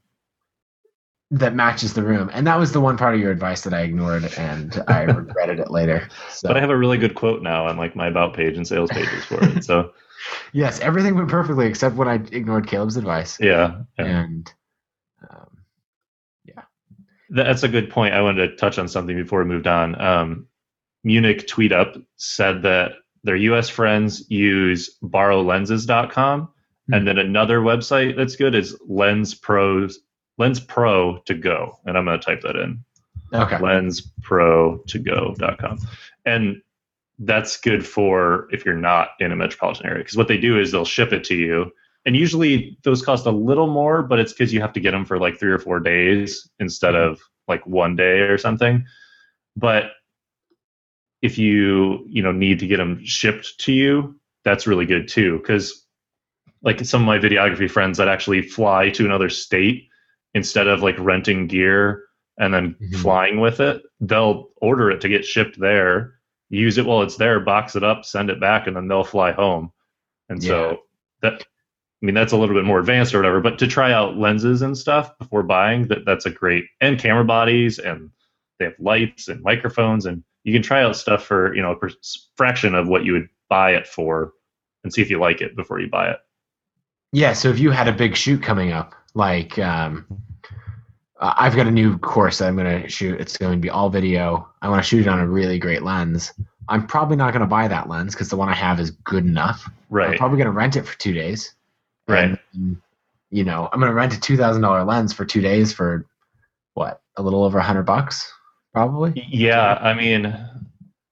[1.39, 2.31] that matches the room.
[2.33, 5.59] And that was the one part of your advice that I ignored, and I regretted
[5.59, 6.09] it later.
[6.31, 8.67] So but I have a really good quote now on like my about page and
[8.67, 9.65] sales pages for it.
[9.65, 9.93] So
[10.53, 13.39] yes, everything went perfectly except when I ignored Caleb's advice.
[13.41, 14.05] yeah, yeah.
[14.05, 14.53] And
[15.29, 15.59] um,
[16.45, 16.63] yeah.
[17.31, 18.15] that's a good point.
[18.15, 20.01] I wanted to touch on something before we moved on.
[20.01, 20.47] Um,
[21.03, 22.93] Munich Tweet Up said that
[23.25, 26.51] their US friends use borrowlenses.com.
[26.93, 30.01] And then another website that's good is Lens Pros
[30.39, 31.79] Lens Pro to go.
[31.85, 32.85] And I'm going to type that in.
[33.33, 35.79] okay, lensprotogo.com.
[36.25, 36.63] And
[37.21, 40.73] that's good for if you're not in a metropolitan area because what they do is
[40.73, 41.71] they'll ship it to you.
[42.07, 45.05] And usually those cost a little more, but it's because you have to get them
[45.05, 47.13] for like three or four days instead mm-hmm.
[47.13, 48.85] of like one day or something.
[49.57, 49.93] But
[51.23, 55.39] if you you know need to get them shipped to you, that's really good too.
[55.39, 55.87] Because
[56.63, 59.89] like some of my videography friends that actually fly to another state
[60.35, 62.05] instead of like renting gear
[62.39, 62.97] and then Mhm.
[62.97, 66.15] flying with it, they'll order it to get shipped there,
[66.51, 69.33] use it while it's there, box it up, send it back, and then they'll fly
[69.33, 69.71] home.
[70.29, 70.49] And Yeah.
[70.49, 70.81] so
[71.23, 71.43] that
[72.03, 74.61] I mean that's a little bit more advanced or whatever, but to try out lenses
[74.63, 78.11] and stuff before buying, that that's a great and camera bodies and
[78.59, 81.77] they have lights and microphones, and you can try out stuff for you know a
[81.77, 81.91] per-
[82.37, 84.33] fraction of what you would buy it for,
[84.83, 86.19] and see if you like it before you buy it.
[87.13, 87.33] Yeah.
[87.33, 90.07] So if you had a big shoot coming up, like um,
[91.21, 93.21] I've got a new course that I'm going to shoot.
[93.21, 94.49] It's going to be all video.
[94.63, 96.33] I want to shoot it on a really great lens.
[96.69, 99.25] I'm probably not going to buy that lens because the one I have is good
[99.25, 99.69] enough.
[99.91, 100.11] Right.
[100.11, 101.55] I'm probably going to rent it for two days.
[102.09, 102.39] Right.
[102.55, 102.81] And,
[103.31, 106.07] you know, I'm going to rent a two thousand dollar lens for two days for
[106.75, 107.01] what?
[107.17, 108.31] A little over a hundred bucks,
[108.73, 109.13] probably.
[109.29, 110.37] Yeah, I mean,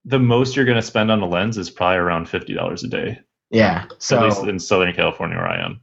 [0.05, 2.89] the most you're going to spend on a lens is probably around fifty dollars a
[2.89, 3.87] day, Yeah.
[3.99, 5.81] So at least in Southern California where I am.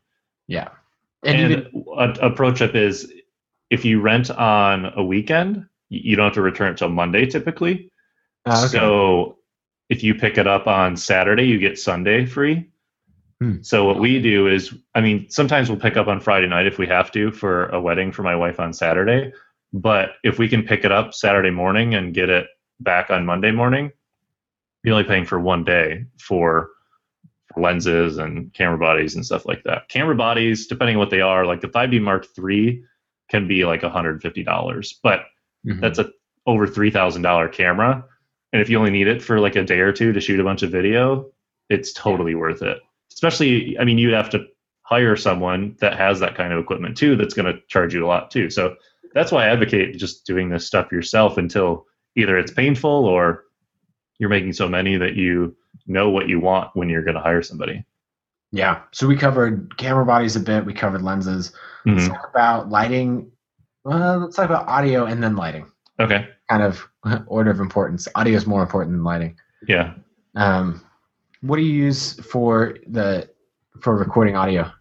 [0.47, 0.69] yeah,
[1.23, 3.11] and, And, even a, a pro tip is
[3.69, 7.91] if you rent on a weekend, you don't have to return it till Monday typically.
[8.45, 8.77] uh, okay.
[8.77, 9.37] So
[9.89, 12.69] if you pick it up on Saturday, you get Sunday free.
[13.41, 13.61] Hmm.
[13.61, 16.77] So what we do is, I mean, sometimes we'll pick up on Friday night if
[16.77, 19.31] we have to for a wedding for my wife on Saturday.
[19.71, 22.47] But if we can pick it up Saturday morning and get it
[22.79, 23.91] back on Monday morning,
[24.83, 26.71] you're only paying for one day for
[27.57, 29.89] lenses and camera bodies and stuff like that.
[29.89, 32.83] Camera bodies, depending on what they are, like the 5D Mark III
[33.29, 35.25] can be like $150, but
[35.65, 35.81] Mhm.
[35.81, 36.09] that's a
[36.47, 38.03] over three thousand dollar camera,
[38.53, 40.43] and if you only need it for like a day or two to shoot a
[40.43, 41.29] bunch of video,
[41.69, 42.79] it's totally worth it.
[43.11, 44.45] Especially, I mean, you'd have to
[44.83, 47.15] hire someone that has that kind of equipment too.
[47.15, 48.49] That's going to charge you a lot too.
[48.49, 48.75] So
[49.13, 51.85] that's why I advocate just doing this stuff yourself until
[52.15, 53.43] either it's painful or
[54.17, 55.55] you're making so many that you
[55.89, 57.83] know what you want when you're going to hire somebody.
[58.51, 58.81] yeah.
[58.91, 60.65] So we covered camera bodies a bit.
[60.65, 61.51] We covered lenses.
[61.85, 62.07] Let's Mhm.
[62.09, 63.31] talk about lighting.
[63.83, 65.65] Well, let's talk about audio and then lighting.
[65.99, 66.27] Okay.
[66.49, 66.87] Kind of
[67.27, 68.07] order of importance.
[68.15, 69.35] Audio is more important than lighting.
[69.67, 69.93] Yeah.
[70.35, 70.81] Um,
[71.41, 73.29] what do you use for the
[73.81, 74.71] for recording audio?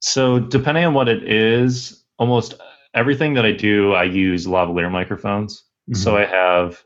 [0.00, 2.54] So depending on what it is, almost
[2.94, 5.64] everything that I do, I use lavalier microphones.
[5.92, 6.82] So I have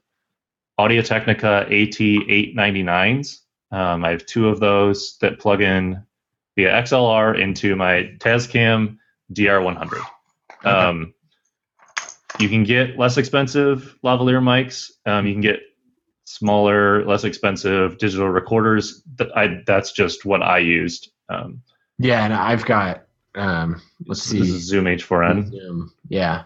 [0.78, 3.40] Audio Technica AT899s.
[3.70, 6.02] Um, I have two of those that plug in
[6.56, 8.98] via XLR into my Tascam
[9.32, 10.04] DR100.
[10.64, 11.14] Um,
[12.38, 14.90] you can get less expensive lavalier mics.
[15.06, 15.60] Um, you can get
[16.24, 19.02] smaller, less expensive digital recorders.
[19.34, 21.10] I, that's just what I used.
[21.28, 21.62] Um,
[21.98, 25.50] yeah, and I've got um, let's see, this is Zoom H4n.
[25.50, 25.92] Zoom.
[26.08, 26.44] Yeah,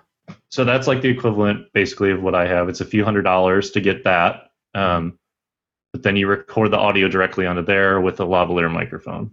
[0.50, 2.68] so that's like the equivalent basically of what I have.
[2.68, 4.50] It's a few hundred dollars to get that.
[4.74, 5.18] Um,
[5.92, 9.30] but then you record the audio directly onto there with a lavalier microphone.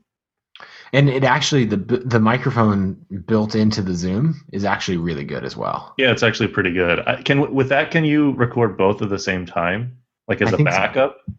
[0.93, 2.93] and it actually the the microphone
[3.25, 5.93] built into the Zoom is actually really good as well.
[5.97, 6.99] Yeah, it's actually pretty good.
[7.05, 10.57] I, can with that can you record both at the same time, like as I
[10.57, 11.17] a backup?
[11.27, 11.33] so.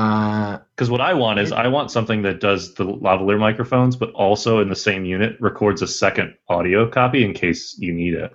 [0.00, 4.10] Uh, Because what I want is I want something that does the lavalier microphones, but
[4.12, 8.32] also in the same unit records a second audio copy in case you need it.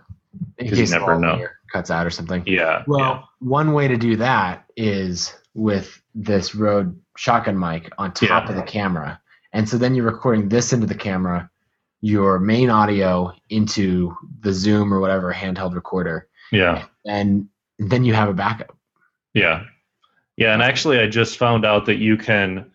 [0.58, 1.45] in 'Cause you case the never know.
[1.71, 2.43] cuts out or something.
[2.45, 2.84] Yeah.
[2.88, 3.21] Well, yeah.
[3.39, 8.49] one way to do that is with this Rode shotgun mic on top Yeah.
[8.49, 9.19] of the camera.
[9.54, 11.49] And so then you're recording this into the camera,
[12.01, 16.84] your main audio into the Zoom or whatever handheld recorder, Yeah.
[17.06, 17.47] and
[17.80, 18.75] then you have a backup.
[19.34, 19.63] Yeah.
[20.38, 22.71] Yeah, and actually I just found out that you can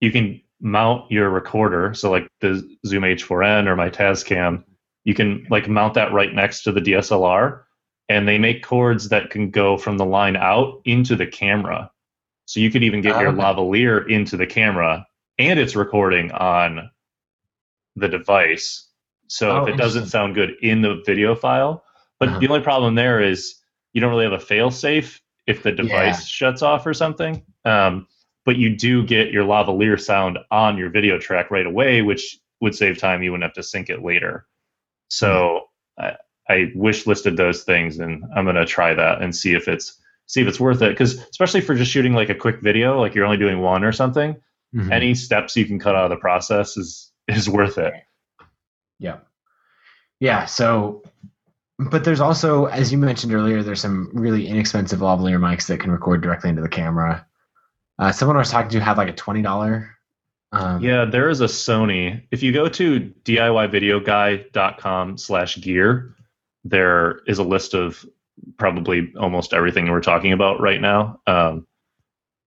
[0.00, 4.64] you can mount your recorder, so like the Zoom H4n or my Tascam,
[5.04, 7.62] you can like mount that right next to the DSLR
[8.08, 11.90] and they make cords that can go from the line out into the camera.
[12.46, 13.38] So you could even get Oh, your okay.
[13.40, 15.06] lavalier into the camera
[15.38, 16.90] and it's recording on
[17.96, 18.88] the device.
[19.26, 21.84] So Oh, if it doesn't sound good in the video file,
[22.18, 22.38] but Uh-huh.
[22.40, 23.56] the only problem there is
[23.92, 27.42] you don't really have a fail safe if the device shuts off or something.
[27.64, 28.06] Um,
[28.44, 32.74] but you do get your lavalier sound on your video track right away, which would
[32.74, 33.22] save time.
[33.22, 34.46] You wouldn't have to sync it later.
[35.08, 35.64] So
[35.98, 36.16] I,
[36.48, 40.42] I wish listed those things, and I'm gonna try that and see if it's see
[40.42, 40.90] if it's worth it.
[40.90, 43.92] Because especially for just shooting like a quick video, like you're only doing one or
[43.92, 44.36] something,
[44.74, 44.92] Mhm.
[44.92, 47.94] any steps you can cut out of the process is is worth it.
[48.98, 49.18] Yeah.
[50.20, 50.44] Yeah.
[50.46, 51.02] So,
[51.78, 55.90] but there's also, as you mentioned earlier, there's some really inexpensive lavalier mics that can
[55.90, 57.24] record directly into the camera.
[57.98, 59.90] Uh, someone I was talking to had like a twenty dollar.
[60.52, 62.22] Um, Yeah, there is a Sony.
[62.30, 66.14] If you go to DIYvideoguy.com slash gear,
[66.64, 68.04] there is a list of
[68.56, 71.20] probably almost everything we're talking about right now.
[71.26, 71.66] Um,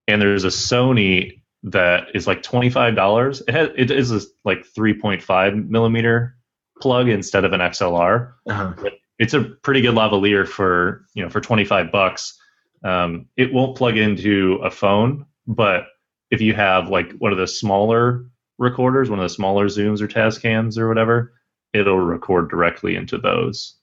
[0.08, 3.41] and there's a Sony that is like $25.
[3.48, 6.36] It has, it is a like 3.5 millimeter
[6.82, 8.34] plug instead of an XLR.
[8.50, 8.89] uh-huh.
[9.21, 12.39] It's a pretty good lavalier for, you know, for 25 bucks.
[12.84, 15.84] Um, it won't plug into a phone, but
[16.31, 18.25] if you have like one of the smaller
[18.57, 21.34] recorders, one of the smaller zooms or Tascams or whatever,
[21.71, 23.75] it'll record directly into those.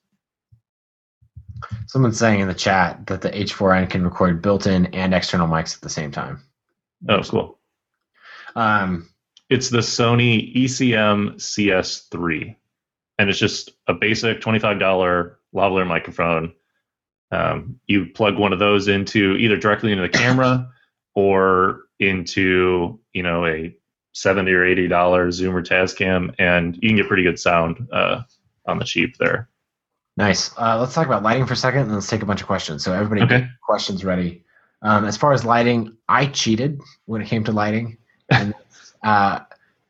[1.86, 5.82] Someone's saying in the chat that the H4n can record built-in and external mics at
[5.82, 6.42] the same time.
[7.08, 7.60] Oh, cool.
[8.56, 9.08] Um,
[9.48, 12.56] It's the Sony ECM CS3,
[13.18, 16.52] and it's just a basic $25 lavalier microphone.
[17.30, 20.70] Um, you plug one of those into either directly into the camera
[21.14, 23.74] or into you know a
[24.12, 28.22] 70 or 80 dollar Zoom or Tascam, and you can get pretty good sound uh,
[28.66, 29.48] on the cheap there.
[30.16, 30.50] nice.
[30.58, 32.82] Uh, let's talk about lighting for a second, and let's take a bunch of questions.
[32.82, 33.40] So everybody, Okay.
[33.42, 34.44] get questions ready.
[34.82, 37.98] Um, as far as lighting, I cheated when it came to lighting,
[38.30, 38.54] and
[39.04, 39.40] uh,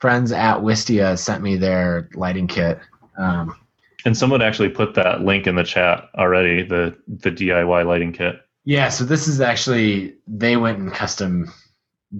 [0.00, 2.80] friends at Wistia sent me their lighting kit.
[3.18, 3.57] Um,
[4.04, 6.62] And someone actually put that link in the chat already.
[6.62, 8.37] The the DIY lighting kit.
[8.64, 11.52] yeah, so this is actually they went and custom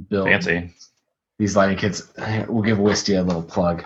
[0.08, 0.74] built Fancy.
[1.38, 2.02] these lighting kits.
[2.48, 3.84] We'll give Wistia a little plug.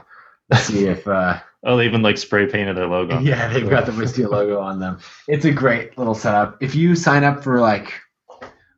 [0.56, 1.06] See if.
[1.06, 3.20] Uh, Oh, they even like spray painted their logo.
[3.30, 4.98] Yeah, they've got the Wistia logo on them.
[5.28, 6.60] It's a great little setup.
[6.60, 7.92] If you sign up for like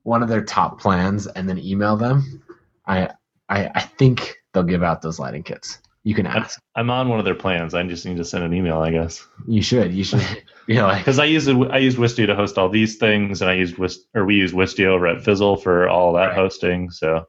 [0.02, 2.42] one of their top plans and then email them,
[2.86, 3.08] I
[3.48, 5.78] I, I think they'll give out those lighting kits.
[6.06, 6.60] You can ask.
[6.76, 7.72] I'm on one of their plans.
[7.72, 9.26] I just need to send an email, I guess.
[9.48, 9.92] You should.
[9.92, 10.22] You should.
[10.66, 13.50] You know, like Because I use I use Wistia to host all these things, and
[13.50, 16.34] I use Wist or we use Wistia over at Fizzle for all that Right.
[16.36, 16.90] hosting.
[16.90, 17.26] So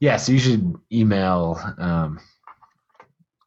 [0.00, 0.18] yeah.
[0.18, 2.20] So you should email um,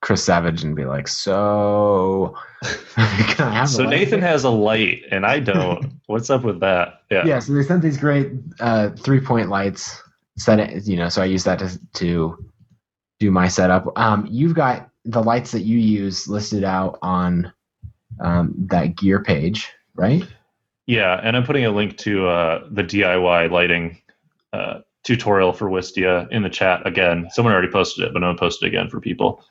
[0.02, 2.36] Chris Savage and be like, so.
[2.96, 5.92] can I have so Nathan kit?" has a light, and I don't.
[6.08, 7.02] What's up with that?
[7.12, 7.24] Yeah.
[7.26, 10.02] yeah so they sent these great uh, three point lights
[10.38, 12.38] set it you know so i use that to, to
[13.20, 17.52] do my setup um, you've got the lights that you use listed out on
[18.20, 20.24] um, that gear page right
[20.88, 24.02] Yeah, and I'm putting a link to uh, the DIY lighting
[24.54, 27.28] uh, tutorial for Wistia in the chat again.
[27.32, 29.44] Someone already posted it, but I'm gonna post it again for people.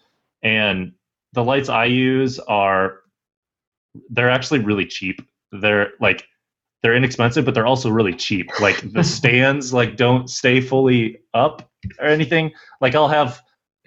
[0.43, 0.93] And
[1.35, 3.01] the lights I use are
[4.11, 5.21] they're actually really cheap.
[5.53, 6.27] They're like
[6.83, 8.51] they're inexpensive, but they're also really cheap.
[8.61, 12.53] Like the stands like don't stay fully up or anything.
[12.81, 13.43] Like I'll have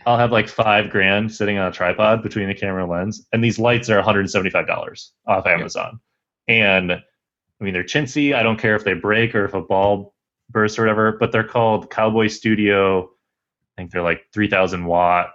[0.05, 3.43] I'll have like five grand sitting on a tripod between the camera and lens, and
[3.43, 5.99] these lights are $175 off Amazon.
[6.47, 8.33] And I mean, they're chintzy.
[8.33, 10.09] I don't care if they break or if a bulb
[10.49, 13.03] bursts or whatever, but they're called Cowboy Studio.
[13.03, 15.31] I think they're like 3000 watt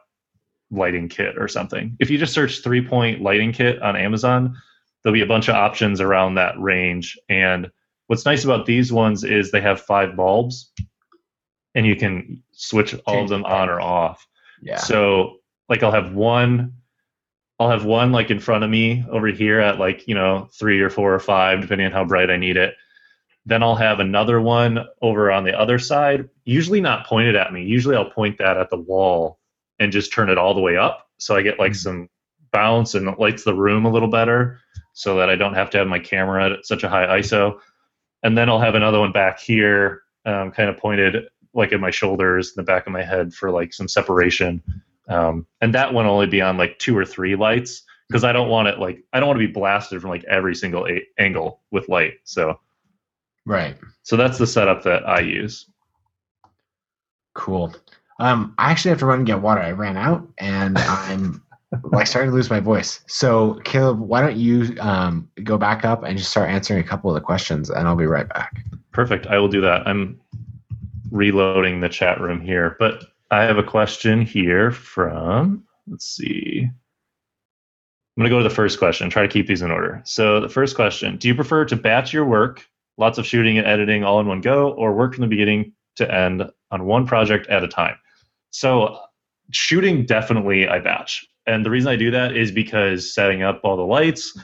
[0.71, 1.97] lighting kit or something.
[2.01, 4.57] If you just search three point lighting kit on Amazon,
[5.03, 7.19] there'll be a bunch of options around that range.
[7.29, 7.71] And
[8.07, 10.73] what's nice about these ones is they have five bulbs
[11.75, 14.27] and you can switch all of them the on or off.
[14.65, 16.73] Yeah So like I'll have one
[17.61, 20.81] I'll have one like in front of me over here at like, you know, three
[20.81, 22.75] or four or five, depending on how bright I need it.
[23.47, 27.63] Then I'll have another one over on the other side, usually not pointed at me.
[27.63, 29.39] Usually I'll point that at the wall
[29.79, 31.09] and just turn it all the way up.
[31.19, 31.77] So I get like Mhm.
[31.77, 32.09] some
[32.53, 34.61] bounce and it lights the room a little better
[34.93, 37.61] so that I don't have to have my camera at such a high ISO.
[38.23, 41.91] And then I'll have another one back here, um, kind of pointed like at my
[41.91, 44.63] shoulders, and the back of my head for like some separation.
[45.09, 48.49] Um, and that one only be on like two or three lights because I don't
[48.49, 51.61] want it like I don't want to be blasted from like every single a- angle
[51.71, 52.15] with light.
[52.25, 52.59] So
[53.47, 55.67] right so that's the setup that I use.
[57.35, 57.75] cool
[58.21, 61.43] um, i actually have to run and get water i ran out and i'm
[61.83, 66.05] like starting to lose my voice so caleb why don't you um, go back up
[66.05, 69.27] and just start answering a couple of the questions and i'll be right back Perfect.
[69.27, 69.87] I will do that.
[69.89, 70.21] I'm
[71.11, 76.69] reloading the chat room here, but I have a question here from, let's see.
[78.17, 80.01] I'm going to go to the first question, try to keep these in order.
[80.05, 82.65] So, the first question Do you prefer to batch your work,
[82.97, 86.13] lots of shooting and editing all in one go, or work from the beginning to
[86.13, 87.97] end on one project at a time?
[88.51, 88.99] So,
[89.51, 91.27] shooting definitely I batch.
[91.47, 94.39] And the reason I do that is because setting up all the lights,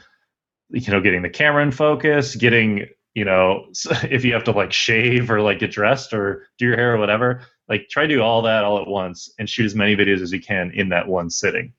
[0.71, 3.67] you know, getting the camera in focus, getting you know
[4.05, 6.99] if you have to like shave or like get dressed or do your hair or
[6.99, 10.21] whatever like try to do all that all at once and shoot as many videos
[10.21, 11.73] as you can in that one sitting.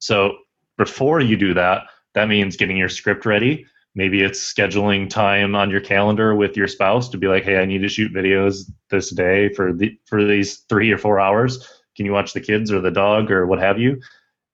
[0.00, 0.38] So
[0.76, 3.66] before you do that that means getting your script ready.
[3.94, 7.64] Maybe it's scheduling time on your calendar with your spouse to be like hey i
[7.64, 11.66] need to shoot videos this day for the for these three or four hours.
[11.96, 14.00] Can you watch the kids or the dog or what have you?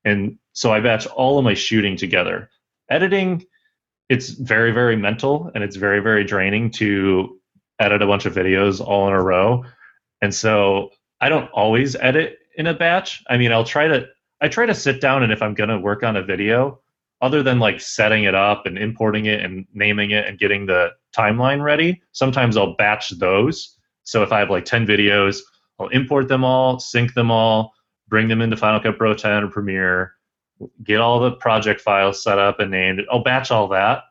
[0.04, 2.50] And so i batch all of my shooting together.
[2.88, 3.44] Editing
[4.08, 7.40] it's very very mental and it's very very draining to
[7.78, 9.64] edit a bunch of videos all in a row.
[10.22, 10.90] And so
[11.20, 13.22] i don't always edit in a batch.
[13.28, 14.06] I mean i'll try to
[14.40, 16.80] i try to sit down and if i'm going to work on a video
[17.22, 20.90] other than like setting it up and importing it and naming it and getting the
[21.16, 23.76] timeline ready sometimes i'll batch those.
[24.04, 25.40] So if i have like 10 videos
[25.78, 27.72] i'll import them all sync them all
[28.08, 30.15] bring them into final cut pro 10 or premiere
[30.82, 33.02] get all the project files set up and named.
[33.10, 34.04] I'll batch all that.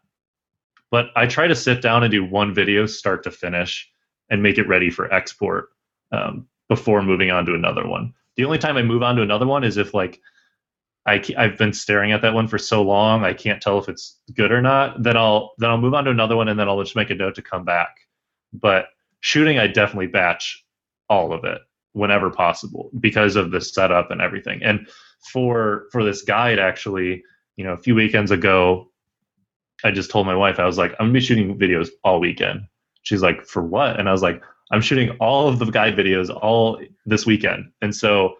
[0.91, 3.89] but I try to sit down and do one video start to finish
[4.29, 5.69] and make it ready for export
[6.13, 8.13] um, before moving on to another one.
[8.37, 10.21] The only time I move on to another one is if like
[11.05, 14.19] I, I've been staring at that one for so long I can't tell if it's
[14.33, 15.03] good or not.
[15.03, 17.15] Then I'll then I'll move on to another one and then I'll just make a
[17.15, 17.97] note to come back.
[18.53, 18.87] But
[19.19, 20.65] shooting, I definitely batch
[21.09, 21.59] all of it
[21.93, 24.63] whenever possible because of the setup and everything.
[24.63, 24.87] And
[25.31, 27.23] for for this guide, actually,
[27.55, 28.89] you know, a few weekends ago,
[29.83, 32.61] I just told my wife I was like, I'm gonna be shooting videos all weekend.
[33.03, 33.99] She's like, for what?
[33.99, 37.71] And I was like, I'm shooting all of the guide videos all this weekend.
[37.81, 38.35] And so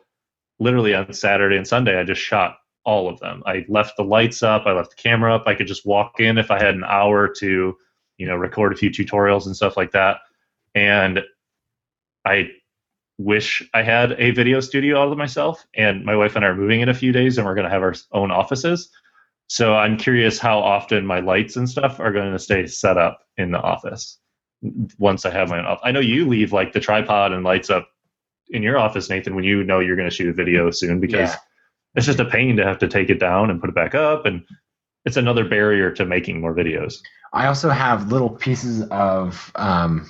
[0.60, 3.44] literally on Saturday and Sunday, I just shot all of them.
[3.46, 5.44] I left the lights up, I left the camera up.
[5.48, 7.76] I could just walk in if I had an hour to,
[8.18, 10.18] you know, record a few tutorials and stuff like that.
[10.74, 11.22] And
[12.26, 12.50] I
[13.18, 15.66] wish I had a video studio all to myself.
[15.76, 17.72] And my wife and I are moving in a few days and we're going to
[17.72, 18.90] have our own offices.
[19.48, 23.22] So I'm curious how often my lights and stuff are going to stay set up
[23.38, 24.18] in the office
[24.98, 25.84] once I have my own office.
[25.84, 27.88] I know you leave like the tripod and lights up
[28.50, 31.30] in your office, Nathan, when you know you're going to shoot a video soon because
[31.30, 31.36] yeah.
[31.96, 34.26] it's just a pain to have to take it down and put it back up.
[34.26, 34.44] And
[35.06, 36.96] it's another barrier to making more videos.
[37.34, 40.10] I also have little pieces of um,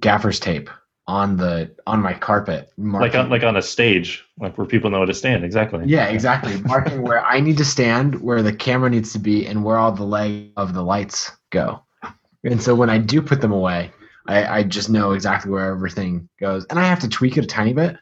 [0.00, 0.68] gaffer's tape
[1.06, 4.88] on the on my carpet marking, like on like on a stage like where people
[4.90, 5.84] know to stand exactly.
[5.86, 6.60] Yeah exactly.
[6.64, 9.92] Marking where i need to stand where the camera needs to be and where all
[9.92, 11.82] the leg of the lights go.
[12.42, 13.92] And so when i do put them away
[14.26, 16.64] i i just know exactly where everything goes.
[16.70, 17.96] And i have to tweak it a tiny bit.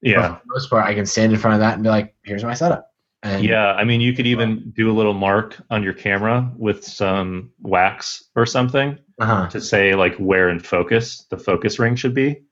[0.00, 0.36] Yeah.
[0.36, 2.44] For the most part i can stand in front of that and be like here's
[2.44, 2.87] my setup
[3.22, 6.84] and yeah i mean you could even do a little mark on your camera with
[6.84, 9.48] some wax or something uh-huh.
[9.48, 12.42] to say like where in focus the focus ring should be.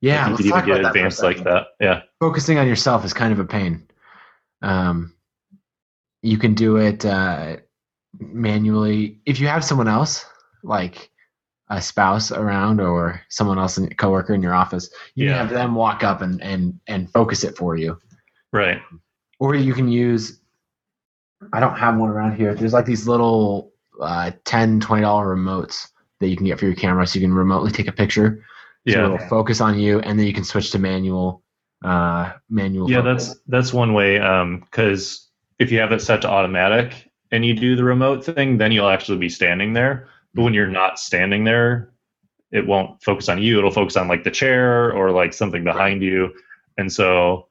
[0.00, 1.68] Yeah, you could even get advanced like that.
[1.80, 3.86] Yeah, focusing on yourself is kind of a pain.
[4.62, 5.14] Um,
[6.22, 7.56] you can do it uh,
[8.18, 10.26] manually if you have someone else,
[10.62, 11.10] like
[11.70, 14.90] a spouse around or someone else, a coworker in your office.
[15.14, 15.32] You yeah.
[15.32, 17.98] can have them walk up and and and focus it for you.
[18.52, 18.80] Right.
[19.38, 20.40] Or you can use.
[21.52, 22.54] I don't have one around here.
[22.54, 25.88] There's like these little uh, 10 20 dollar remotes
[26.20, 28.44] that you can get for your camera, so you can remotely take a picture.
[28.88, 29.04] So yeah.
[29.04, 31.42] it'll focus on you, and then you can switch to manual.
[31.84, 32.90] Uh, manual.
[32.90, 33.28] Yeah, focus.
[33.28, 34.18] that's that's one way.
[34.18, 35.28] Um, because
[35.58, 38.88] if you have it set to automatic and you do the remote thing, then you'll
[38.88, 40.08] actually be standing there.
[40.34, 41.92] But when you're not standing there,
[42.52, 43.58] it won't focus on you.
[43.58, 46.32] It'll focus on like the chair or like something behind you.
[46.78, 47.48] And so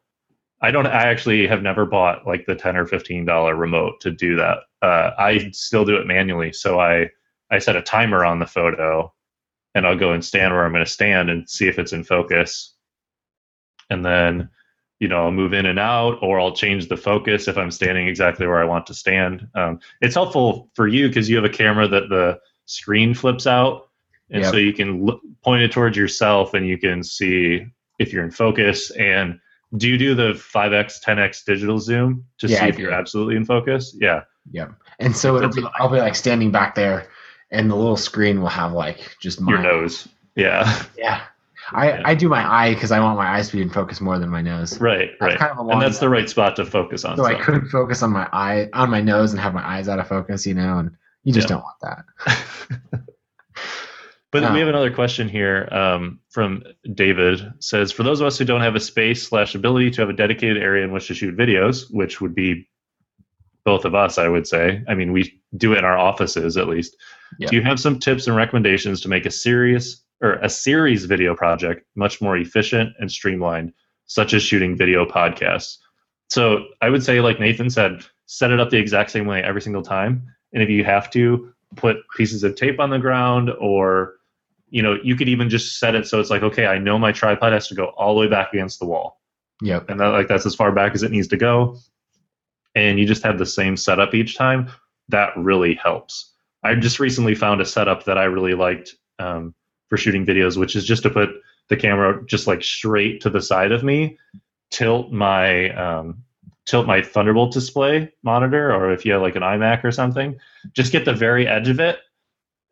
[0.61, 4.11] I don't I actually have never bought like the 10 or 15 dollar remote to
[4.11, 4.59] do that.
[4.81, 6.53] Uh, I still do it manually.
[6.53, 7.09] So I
[7.51, 9.13] I set a timer on the photo
[9.75, 12.03] and I'll go and stand where I'm going to stand and see if it's in
[12.03, 12.73] focus.
[13.89, 14.49] And then,
[14.99, 18.07] you know, I'll move in and out or I'll change the focus if I'm standing
[18.07, 19.47] exactly where I want to stand.
[19.53, 23.89] Um, it's helpful for you because you have a camera that the screen flips out.
[24.31, 24.51] And yep.
[24.51, 27.67] so you can look, point it towards yourself and you can see
[27.99, 28.91] if you're in focus.
[28.91, 29.39] And
[29.78, 33.45] do you do the 5x, 10x digital zoom to yeah, see if you're absolutely in
[33.45, 33.95] focus?
[33.99, 34.23] Yeah.
[34.51, 34.69] Yeah.
[34.99, 37.07] And so it'll be, I'll be like standing back there
[37.51, 40.07] and the little screen will have like just my, your nose.
[40.36, 40.84] Yeah.
[40.97, 41.21] Yeah.
[41.71, 42.01] I, yeah.
[42.05, 44.30] I do my eye because I want my eyes to be in focus more than
[44.30, 44.80] my nose.
[44.80, 45.39] Right, that's right.
[45.39, 47.17] Kind of and that's the right spot to focus on.
[47.17, 49.97] So, I couldn't focus on my eye on my nose and have my eyes out
[49.97, 50.91] of focus, you know, and
[51.23, 51.55] you just yeah.
[51.55, 52.05] don't want
[52.91, 53.01] that.
[54.41, 56.63] but we have another question here um, from
[56.93, 57.53] David.
[57.59, 60.13] Says for those of us who don't have a space slash ability to have a
[60.13, 62.67] dedicated area in which to shoot videos, which would be
[63.63, 64.83] both of us, I would say.
[64.88, 66.95] I mean, we do it in our offices at least.
[67.39, 67.49] Yeah.
[67.49, 71.36] Do you have some tips and recommendations to make a serious or a series video
[71.36, 73.73] project much more efficient and streamlined,
[74.05, 75.77] such as shooting video podcasts?
[76.29, 79.61] So I would say, like Nathan said, set it up the exact same way every
[79.61, 80.27] single time.
[80.53, 84.15] And if you have to, put pieces of tape on the ground or
[84.70, 87.11] you know you could even just set it so it's like okay i know my
[87.11, 89.20] tripod has to go all the way back against the wall.
[89.61, 89.89] Yep.
[89.89, 91.78] And that like that's as far back as it needs to go.
[92.76, 94.70] And you just have the same setup each time.
[95.09, 96.34] That really helps.
[96.63, 99.53] I just recently found a setup that I really liked um,
[99.88, 101.30] for shooting videos, which is just to put
[101.70, 104.18] the camera just like straight to the side of me,
[104.72, 106.24] tilt my um,
[106.66, 110.38] tilt my Thunderbolt display monitor, or if you have like an iMac or something,
[110.74, 111.99] just get the very edge of it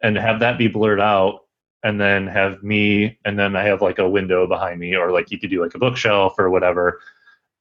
[0.02, 1.43] and have that be blurred out,
[1.84, 5.32] and then have me, and then I have like a window behind me, or like
[5.32, 7.02] you could do like a bookshelf or whatever.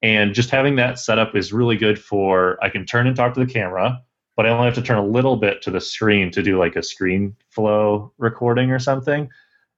[0.01, 3.45] And just having that setup is really good for I can turn and talk to
[3.45, 4.01] the camera
[4.35, 6.75] but I only have to turn a little bit to the screen to do like
[6.75, 9.29] a screen flow recording or something.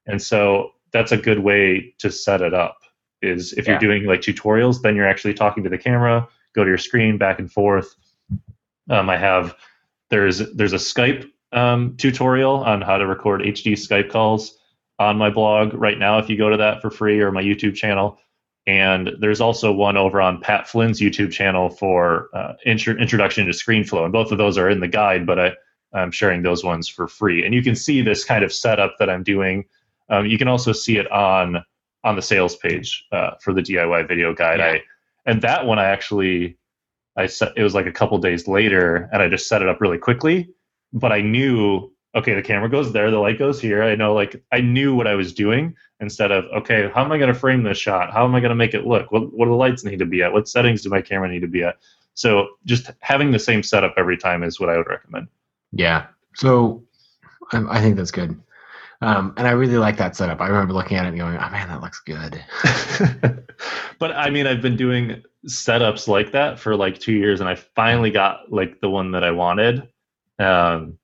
[0.05, 2.77] And so that's a good way to set it up
[3.21, 3.73] is if yeah.
[3.73, 7.17] you're doing like tutorials, then you're actually talking to the camera, go to your screen
[7.17, 7.95] back and forth.
[8.89, 9.55] Um, I have
[10.09, 14.57] there's there's a Skype um, tutorial on how to record HD Skype calls
[14.99, 16.19] on my blog right now.
[16.19, 18.19] If you go to that for free or my YouTube channel,
[18.67, 23.51] and there's also one over on Pat Flynn's YouTube channel for uh, intro- introduction to
[23.51, 25.25] ScreenFlow, and both of those are in the guide.
[25.25, 25.51] But I,
[25.93, 29.09] I'm sharing those ones for free, and you can see this kind of setup that
[29.09, 29.65] I'm doing.
[30.09, 31.63] Um, you can also see it on
[32.03, 34.59] on the sales page uh, for the DIY video guide.
[34.59, 34.65] Yeah.
[34.65, 34.81] I
[35.25, 36.57] and that one I actually
[37.15, 39.79] I set it was like a couple days later, and I just set it up
[39.79, 40.49] really quickly.
[40.95, 43.83] But I knew okay, the camera goes there, the light goes here.
[43.83, 47.17] I know like I knew what I was doing instead of okay, how am I
[47.17, 48.11] going to frame this shot?
[48.11, 49.11] How am I going to make it look?
[49.11, 50.33] What what do the lights need to be at?
[50.33, 51.77] What settings do my camera need to be at?
[52.15, 55.27] So just having the same setup every time is what I would recommend.
[55.73, 56.07] Yeah.
[56.35, 56.83] So
[57.51, 58.41] I, I think that's good.
[59.01, 60.39] Um, and I really like that setup.
[60.39, 62.41] I remember looking at it and going, "Oh man, that looks good."
[63.99, 67.55] but I mean, I've been doing setups like that for like two years, and I
[67.55, 69.87] finally got like the one that I wanted.
[70.39, 70.97] Um,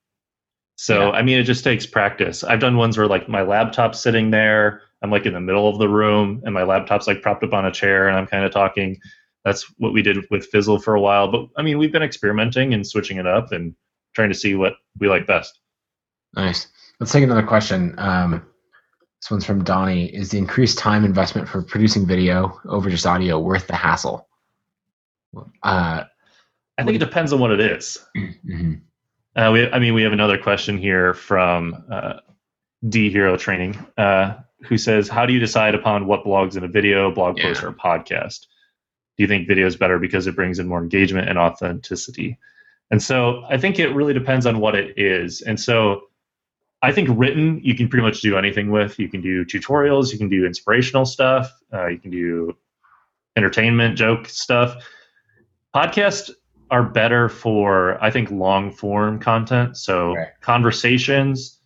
[0.75, 1.11] so yeah.
[1.11, 2.43] I mean, it just takes practice.
[2.43, 5.77] I've done ones where like my laptop's sitting there, I'm like in the middle of
[5.79, 8.51] the room, and my laptop's like propped up on a chair, and I'm kind of
[8.51, 8.99] talking.
[9.45, 11.31] That's what we did with Fizzle for a while.
[11.31, 13.75] But I mean, we've been experimenting and switching it up and
[14.13, 15.59] trying to see what we like best.
[16.35, 16.67] Nice.
[16.99, 17.95] Let's take another question.
[17.97, 18.45] Um,
[19.21, 20.07] this one's from Donnie.
[20.15, 24.27] Is the increased time investment for producing video over just audio worth the hassle?
[25.63, 26.03] Uh,
[26.77, 27.99] I think it depends on what it is.
[28.17, 28.73] Mm-hmm.
[29.35, 32.19] Uh, we, I mean, we have another question here from uh,
[32.89, 36.67] D Hero Training, uh, who says, "How do you decide upon what blogs in a
[36.67, 37.45] video, blog yeah.
[37.45, 38.47] post, or podcast?
[39.17, 42.37] Do you think video is better because it brings in more engagement and authenticity?"
[42.89, 45.41] And so, I think it really depends on what it is.
[45.41, 46.09] And so,
[46.81, 48.99] I think written you can pretty much do anything with.
[48.99, 52.57] You can do tutorials, you can do inspirational stuff, uh, you can do
[53.37, 54.75] entertainment joke stuff.
[55.73, 56.31] Podcast
[56.71, 59.77] are better for I think long form content.
[59.77, 60.29] So right.
[60.39, 61.59] conversations,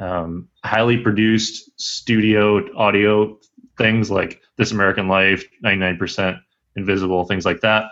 [0.00, 3.38] um, highly produced studio audio
[3.76, 6.40] things like This American Life, 99%
[6.76, 7.86] Invisible, things like that.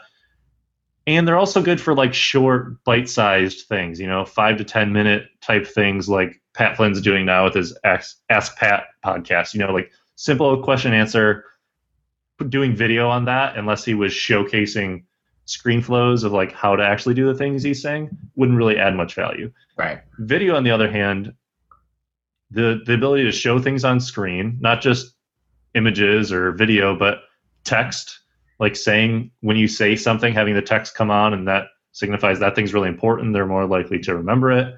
[1.06, 4.92] And they're also good for like short, bite sized things, you know, five to 10
[4.92, 9.60] minute type things like Pat Flynn's doing now with his Ask, Ask Pat podcast, you
[9.60, 11.44] know, like simple question answer,
[12.48, 15.02] doing video on that, unless he was showcasing
[15.44, 18.94] screen flows of like how to actually do the things he's saying wouldn't really add
[18.94, 19.52] much value.
[19.76, 20.00] Right.
[20.18, 21.34] Video, on the other hand,
[22.50, 25.14] the the ability to show things on screen, not just
[25.74, 27.22] images or video, but
[27.64, 28.20] text,
[28.58, 32.54] like saying when you say something, having the text come on and that signifies that
[32.54, 33.32] thing's really important.
[33.32, 34.74] They're more likely to remember it.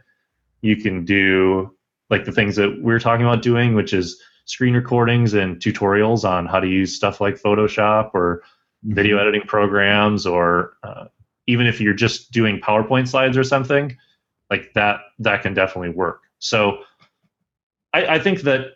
[0.60, 1.76] You can do
[2.10, 6.46] like the things that we're talking about doing, which is screen recordings and tutorials on
[6.46, 8.42] how to use stuff like Photoshop or
[8.84, 8.94] mm-hmm.
[8.94, 11.06] video editing programs or uh,
[11.46, 13.96] even if you're just doing PowerPoint slides or something,
[14.50, 16.22] like that that can definitely work.
[16.38, 16.78] So
[17.92, 18.72] I, I think that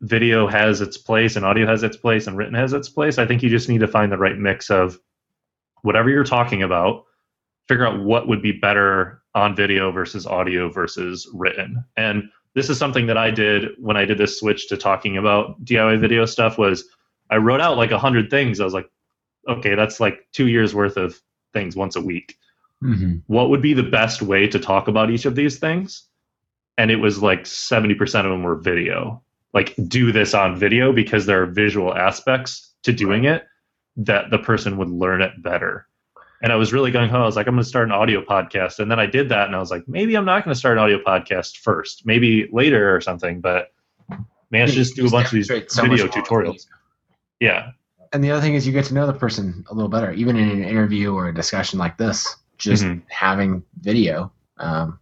[0.00, 3.18] video has its place and audio has its place and written has its place.
[3.18, 4.98] I think you just need to find the right mix of
[5.82, 7.04] whatever you're talking about,
[7.68, 11.84] figure out what would be better on video versus audio versus written.
[11.96, 15.64] And this is something that I did when I did this switch to talking about
[15.64, 16.84] DIY video stuff was
[17.30, 18.60] I wrote out like a hundred things.
[18.60, 18.90] I was like,
[19.48, 21.20] okay, that's like two years worth of
[21.52, 22.36] things once a week.
[22.82, 23.18] Mm-hmm.
[23.26, 26.04] What would be the best way to talk about each of these things?
[26.78, 29.22] And it was like 70% of them were video.
[29.52, 33.46] Like, do this on video because there are visual aspects to doing it
[33.96, 35.86] that the person would learn it better.
[36.42, 38.22] And I was really going, oh, I was like, I'm going to start an audio
[38.22, 38.80] podcast.
[38.80, 40.78] And then I did that and I was like, maybe I'm not going to start
[40.78, 43.40] an audio podcast first, maybe later or something.
[43.40, 43.72] But
[44.50, 46.66] man, I just do a bunch of these so video tutorials.
[47.38, 47.72] Yeah
[48.12, 50.36] and the other thing is you get to know the person a little better, even
[50.36, 52.36] in an interview or a discussion like this.
[52.58, 53.00] Just mm-hmm.
[53.08, 54.98] having video, um,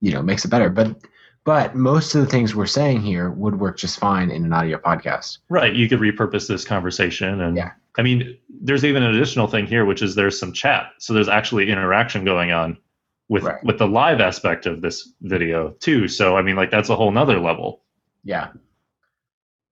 [0.00, 0.70] you know, makes it better.
[0.70, 0.96] But
[1.44, 4.78] but most of the things we're saying here would work just fine in an audio
[4.78, 5.38] podcast.
[5.50, 5.74] Right.
[5.74, 7.72] You could repurpose this conversation, and yeah.
[7.98, 11.28] I mean, there's even an additional thing here, which is there's some chat, so there's
[11.28, 12.78] actually interaction going on
[13.28, 13.62] with right.
[13.64, 16.08] with the live aspect of this video too.
[16.08, 17.82] So I mean, like that's a whole nother level.
[18.22, 18.48] Yeah.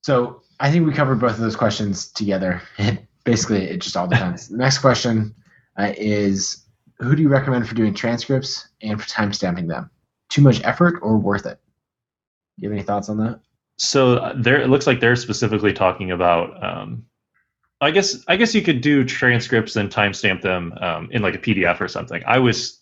[0.02, 2.62] So I think we covered both of those questions together.
[3.24, 4.48] Basically, it just all depends.
[4.48, 5.34] the next question
[5.76, 6.64] uh, is
[7.00, 9.90] Who do you recommend for doing transcripts and for timestamping them?
[10.30, 11.58] Too much effort or worth it?
[12.58, 13.40] Do you have any thoughts on that?
[13.76, 16.62] So uh, there, it looks like they're specifically talking about.
[16.62, 17.06] Um,
[17.80, 21.38] I guess I guess you could do transcripts and timestamp them um, in like a
[21.38, 22.22] PDF or something.
[22.24, 22.80] I was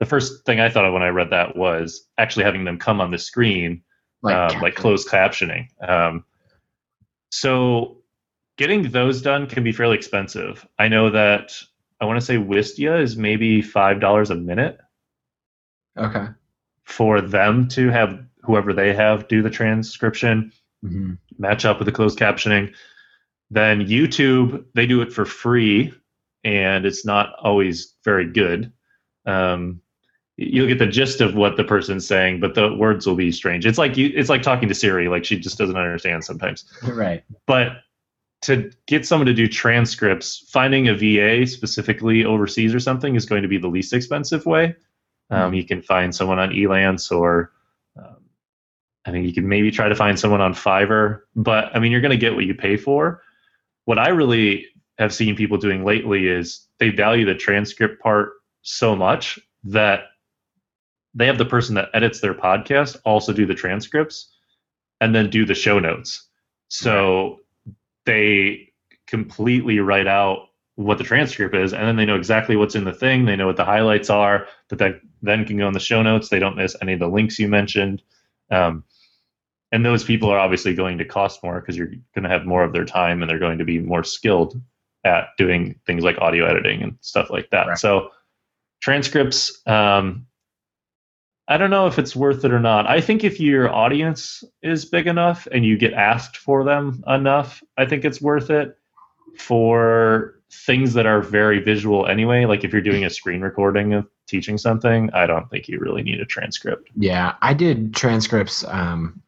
[0.00, 3.00] the first thing I thought of when I read that was actually having them come
[3.00, 3.82] on the screen,
[4.20, 5.68] like, um, like closed captioning.
[5.88, 6.24] Um,
[7.32, 7.96] so
[8.58, 10.66] getting those done can be fairly expensive.
[10.78, 11.54] I know that
[12.00, 14.78] I want to say Wistia is maybe five dollars a minute.
[15.98, 16.26] Okay.
[16.84, 20.52] for them to have whoever they have do the transcription,
[20.84, 21.16] Mhm.
[21.38, 22.74] match up with the closed captioning.
[23.50, 25.94] Then YouTube, they do it for free,
[26.44, 28.72] and it's not always very good.
[29.26, 29.80] Um,
[30.36, 33.66] you'll get the gist of what the person's saying, but the words will be strange.
[33.66, 36.64] It's like you, it's like talking to Siri, like she just doesn't understand sometimes.
[36.82, 37.22] Right.
[37.46, 37.82] But
[38.42, 43.42] to get someone to do transcripts, finding a VA specifically overseas or something is going
[43.42, 44.74] to be the least expensive way.
[45.30, 47.52] Um, you can find someone on Elance or
[47.96, 48.16] um,
[49.06, 52.00] I mean, you can maybe try to find someone on Fiverr, but I mean, you're
[52.00, 53.22] going to get what you pay for.
[53.84, 54.66] What I really
[54.98, 60.04] have seen people doing lately is they value the transcript part so much that
[61.14, 64.32] they have the person that edits their podcast also do the transcripts
[65.00, 66.28] and then do the show notes.
[66.68, 67.40] So
[68.06, 68.72] they
[69.06, 72.92] completely write out what the transcript is and then they know exactly what's in the
[72.94, 76.02] thing they know what the highlights are that they then can go in the show
[76.02, 78.02] notes they don't miss any of the links you mentioned
[78.50, 78.82] um,
[79.70, 82.64] and those people are obviously going to cost more because you're going to have more
[82.64, 84.60] of their time and they're going to be more skilled
[85.04, 87.78] at doing things like audio editing and stuff like that Right.
[87.78, 88.10] so
[88.80, 90.26] transcripts um,
[91.52, 92.88] i don't know if it's worth it or not.
[92.88, 97.62] I think if your audience is big enough and you get asked for them enough
[97.76, 98.78] i think it's worth it
[99.36, 102.44] for things that are very visual anyway.
[102.44, 106.02] Like if you're doing a screen recording of teaching something i don't think you really
[106.02, 106.88] need a transcript.
[106.96, 109.22] Yeah, I did transcripts um,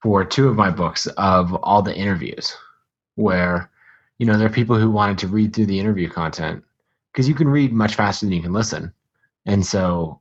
[0.00, 2.56] for two of my books of all the interviews,
[3.16, 3.70] where
[4.18, 6.62] you know there are people who wanted to read through the interview content
[7.12, 8.92] because you can read much faster than you can listen,
[9.46, 10.20] and so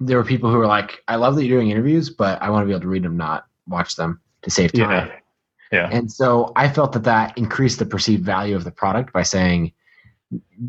[0.00, 2.62] there were people who were like, "I love that you're doing interviews, but I want
[2.62, 5.16] to be able to read them, not watch them to save time." yeah
[5.72, 9.22] yeah And so I felt that that increased the perceived value of the product by
[9.22, 9.72] saying,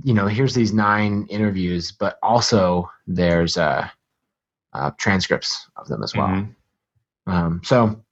[0.03, 3.88] you know, here's these nine interviews, but also there's uh,
[4.74, 6.28] uh, transcripts of them as well.
[6.28, 6.55] Mhm.
[7.28, 8.03] Um, so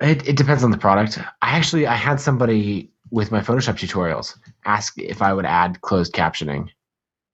[0.00, 1.18] it, it depends on the product.
[1.42, 6.12] I actually I had somebody with my Photoshop tutorials ask if I would add closed
[6.12, 6.68] captioning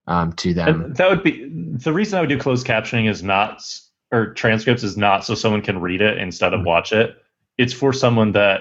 [0.07, 0.83] um, to them.
[0.85, 3.63] And that would be the reason I would do closed captioning is not
[4.13, 6.65] or transcripts is not so someone can read it instead of Mhm.
[6.67, 7.17] watch it.
[7.59, 8.61] It's for someone that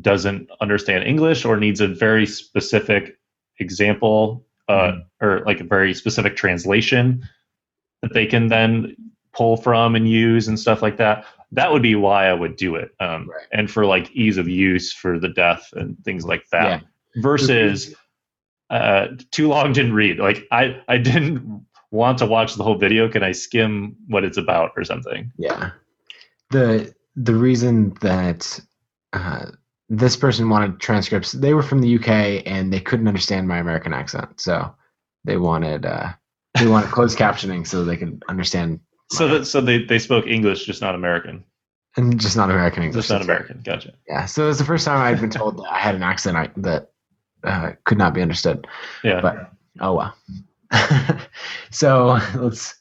[0.00, 3.18] doesn't understand English or needs a very specific
[3.58, 5.04] example uh, Mhm.
[5.20, 7.22] or like a very specific translation
[8.02, 8.96] that they can then
[9.32, 11.24] pull from and use and stuff like that.
[11.52, 12.94] That would be why I would do it.
[13.00, 13.46] Um, Right.
[13.52, 16.80] And for like ease of use for the deaf and things like that.
[17.14, 17.20] Yeah.
[17.22, 17.94] Versus
[18.70, 20.18] uh, too long didn't read.
[20.18, 23.08] Like I, I didn't want to watch the whole video.
[23.08, 25.30] Can I skim what it's about or something?
[25.38, 25.70] Yeah.
[26.50, 28.60] The the reason that
[29.12, 29.46] uh,
[29.88, 33.92] this person wanted transcripts, they were from the UK and they couldn't understand my American
[33.92, 34.74] accent, so
[35.24, 36.12] they wanted uh,
[36.58, 38.80] they wanted closed captioning so they could understand.
[39.10, 41.44] So that so they, they spoke English, just not American.
[41.96, 43.06] and just not American English.
[43.06, 43.22] Just not.
[43.22, 43.60] American.
[43.64, 43.92] Gotcha.
[44.08, 44.26] Yeah.
[44.26, 46.50] So it was the first time I'd been told that I had an accent I,
[46.56, 46.90] that
[47.44, 48.66] uh, could not be understood.
[49.02, 49.20] Yeah.
[49.20, 50.16] But oh well.
[51.70, 52.74] so let's.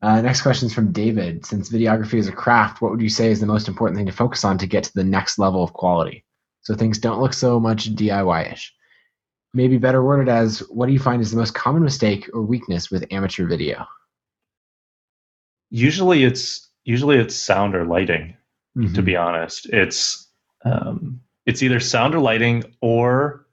[0.00, 1.44] Uh, next question is from David.
[1.44, 4.12] Since videography is a craft, what would you say is the most important thing to
[4.12, 6.24] focus on to get to the next level of quality?
[6.62, 8.72] So things don't look so much DIY ish.
[9.54, 12.90] Maybe better worded as what do you find is the most common mistake or weakness
[12.90, 13.86] with amateur video?
[15.70, 18.34] usually it's usually it's sound or lighting.
[18.76, 19.04] to Mhm.
[19.04, 19.66] be honest.
[19.70, 20.28] It's
[20.64, 23.46] um, it's either sound or lighting, or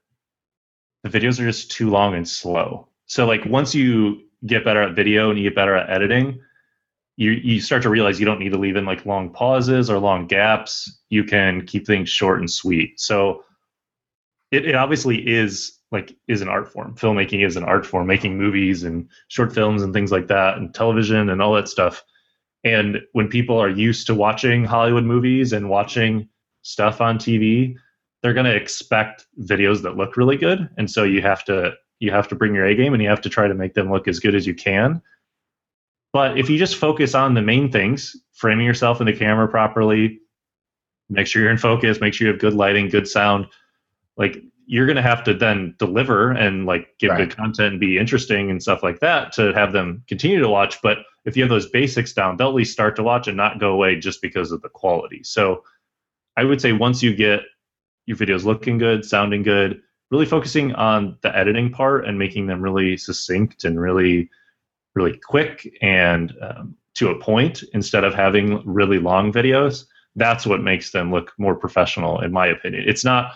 [1.04, 2.89] the videos are just too long and slow.
[3.06, 6.41] So like once you get better at video and you get better at editing,
[7.16, 9.98] you you start to realize you don't need to leave in like long pauses or
[9.98, 11.00] long gaps.
[11.08, 13.00] You can keep things short and sweet.
[13.00, 13.46] So
[14.52, 16.96] it, it obviously is like is an art form.
[16.96, 20.74] Filmmaking is an art form, making movies and short films and things like that, and
[20.74, 22.04] television and all that stuff.
[22.66, 26.28] And when people are used to watching Hollywood movies and watching
[26.62, 27.78] stuff on TV,
[28.26, 30.67] they're going to expect videos that look really good.
[30.78, 33.21] And so you have to you have to bring your A game and you have
[33.21, 34.99] to try to make them look as good as you can.
[36.11, 40.21] But if you just focus on the main things, framing yourself in the camera properly,
[41.07, 43.45] make sure you're in focus, make sure you have good lighting, good sound,
[44.17, 47.30] like you're going to have to then deliver and like give Right.
[47.30, 50.82] good content and be interesting and stuff like that to have them continue to watch.
[50.82, 53.59] But if you have those basics down, they'll at least start to watch and not
[53.59, 55.21] go away just because of the quality.
[55.21, 55.63] So
[56.36, 57.41] I would say once you get
[58.06, 59.82] your videos looking good, sounding good,
[60.12, 64.30] really focusing on the editing part and making them really succinct and really,
[64.95, 69.86] really quick and um, to a point instead of having really long videos.
[70.16, 72.84] That's what makes them look more professional, in my opinion.
[72.88, 73.34] It's not,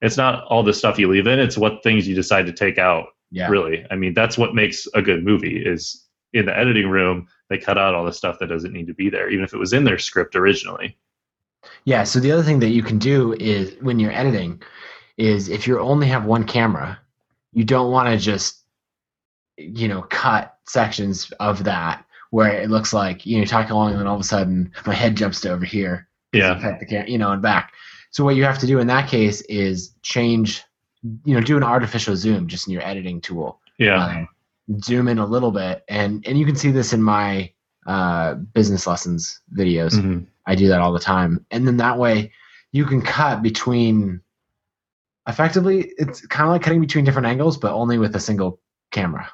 [0.00, 1.38] it's not all the stuff you leave in.
[1.38, 3.48] It's what things you decide to take out Yeah.
[3.48, 7.58] really i mean that's what makes a good movie is in the editing room, they
[7.58, 9.72] cut out all the stuff that doesn't need to be there, even if it was
[9.72, 10.96] in their script originally.
[11.84, 12.04] Yeah.
[12.04, 14.62] So the other thing that you can do is when you're editing,
[15.16, 16.98] is if you only have one camera,
[17.52, 18.62] you don't want to just,
[19.56, 23.90] you know, cut sections of that where it looks like you know you're talking along
[23.90, 26.08] and then all of a sudden my head jumps to over here.
[26.32, 26.76] Yeah.
[26.80, 27.72] The cam- you know, and back.
[28.10, 30.62] So what you have to do in that case is change,
[31.24, 33.60] you know, do an artificial zoom just in your editing tool.
[33.78, 34.04] Yeah.
[34.04, 34.28] Um,
[34.82, 37.52] zoom in a little bit, and and you can see this in my
[37.86, 39.92] uh, business lessons videos.
[39.92, 40.26] Mhm.
[40.46, 41.44] I do that all the time.
[41.50, 42.32] And then that way
[42.72, 44.20] you can cut between
[45.28, 48.60] effectively it's kind of like cutting between different angles, but only with a single
[48.90, 49.30] camera.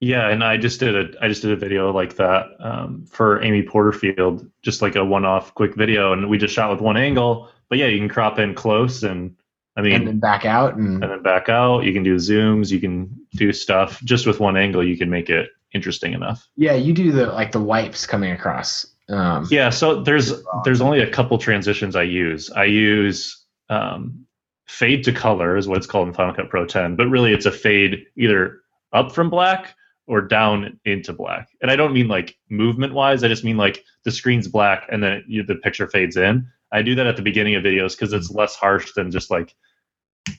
[0.00, 3.40] Yeah, and I just did a I just did a video like that um, for
[3.42, 7.50] Amy Porterfield, just like a one-off quick video, and we just shot with one angle.
[7.68, 9.36] But yeah, you can crop in close, and
[9.76, 11.84] I mean, And then back out and and then back out.
[11.84, 12.70] You can do zooms.
[12.70, 14.84] You can do stuff just with one angle.
[14.84, 16.46] You can make it interesting enough.
[16.56, 18.86] yeah, you do the like the wipes coming across.
[19.08, 19.70] Um, Yeah.
[19.70, 20.32] So there's
[20.64, 22.50] there's only a couple transitions I use.
[22.50, 24.26] I use um,
[24.68, 27.46] fade to color is what it's called in Final Cut Pro 10, but really it's
[27.46, 28.60] a fade either
[28.92, 29.74] up from black
[30.06, 31.48] or down into black.
[31.60, 33.22] And I don't mean like movement wise.
[33.22, 36.46] I just mean like the screen's black and then you, the picture fades in.
[36.72, 39.54] I do that at the beginning of videos because it's less harsh than just like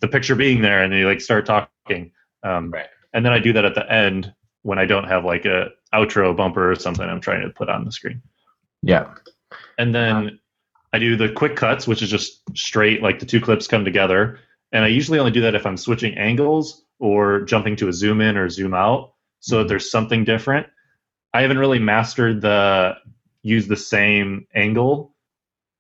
[0.02, 2.12] the picture being there and then you like start talking.
[2.44, 2.88] Um, Right.
[3.14, 6.36] And then I do that at the end when I don't have like a outro
[6.36, 8.22] bumper or something I'm trying to put on the screen.
[8.82, 9.14] yeah.
[9.78, 10.39] And then
[10.91, 14.39] I do the quick cuts, which is just straight, like the two clips come together.
[14.72, 18.22] And I usually only do that if I'm switching angles or jumping to a zoom
[18.22, 20.68] in or zoom out so that there's something different.
[21.34, 22.95] I haven't really mastered the
[23.43, 25.14] use the same angle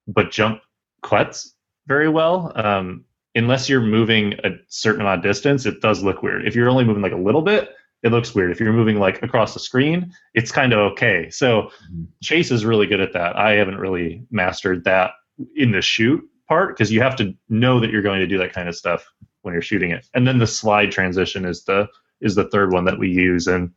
[0.07, 0.61] but jump
[1.01, 1.55] cuts
[1.87, 2.51] very well.
[2.55, 3.05] Um,
[3.35, 6.47] unless you're moving a certain amount of distance, it does look weird.
[6.47, 7.69] If you're only moving like a little bit,
[8.03, 8.51] it looks weird.
[8.51, 11.29] If you're moving like across the screen, it's kind of okay.
[11.29, 12.07] So Mhm.
[12.21, 13.35] Chase is really good at that.
[13.37, 15.11] I haven't really mastered that
[15.55, 18.53] in the shoot part because you have to know that you're going to do that
[18.53, 19.05] kind of stuff
[19.41, 20.05] when you're shooting it.
[20.13, 21.87] And then the slide transition is the
[22.21, 23.71] is the third one that we use and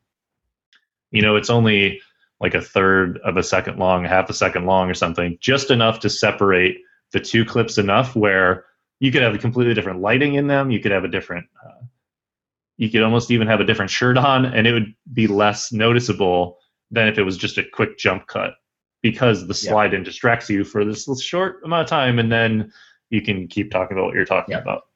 [1.11, 2.01] you know it's only
[2.41, 6.01] like a third of a second long, half a second long or something, just enough
[6.01, 6.79] to separate
[7.13, 8.67] the two clips enough where
[9.01, 11.85] you could have a completely different lighting in them, you could have a different uh,
[12.77, 16.59] you could almost even have a different shirt on and it would be less noticeable
[16.91, 18.55] than if it was just a quick jump cut
[19.03, 19.71] because the Yeah.
[19.71, 22.73] slide in distracts you for this short amount of time and then
[23.11, 24.61] you can keep talking about what you're talking Yeah.
[24.61, 24.87] about.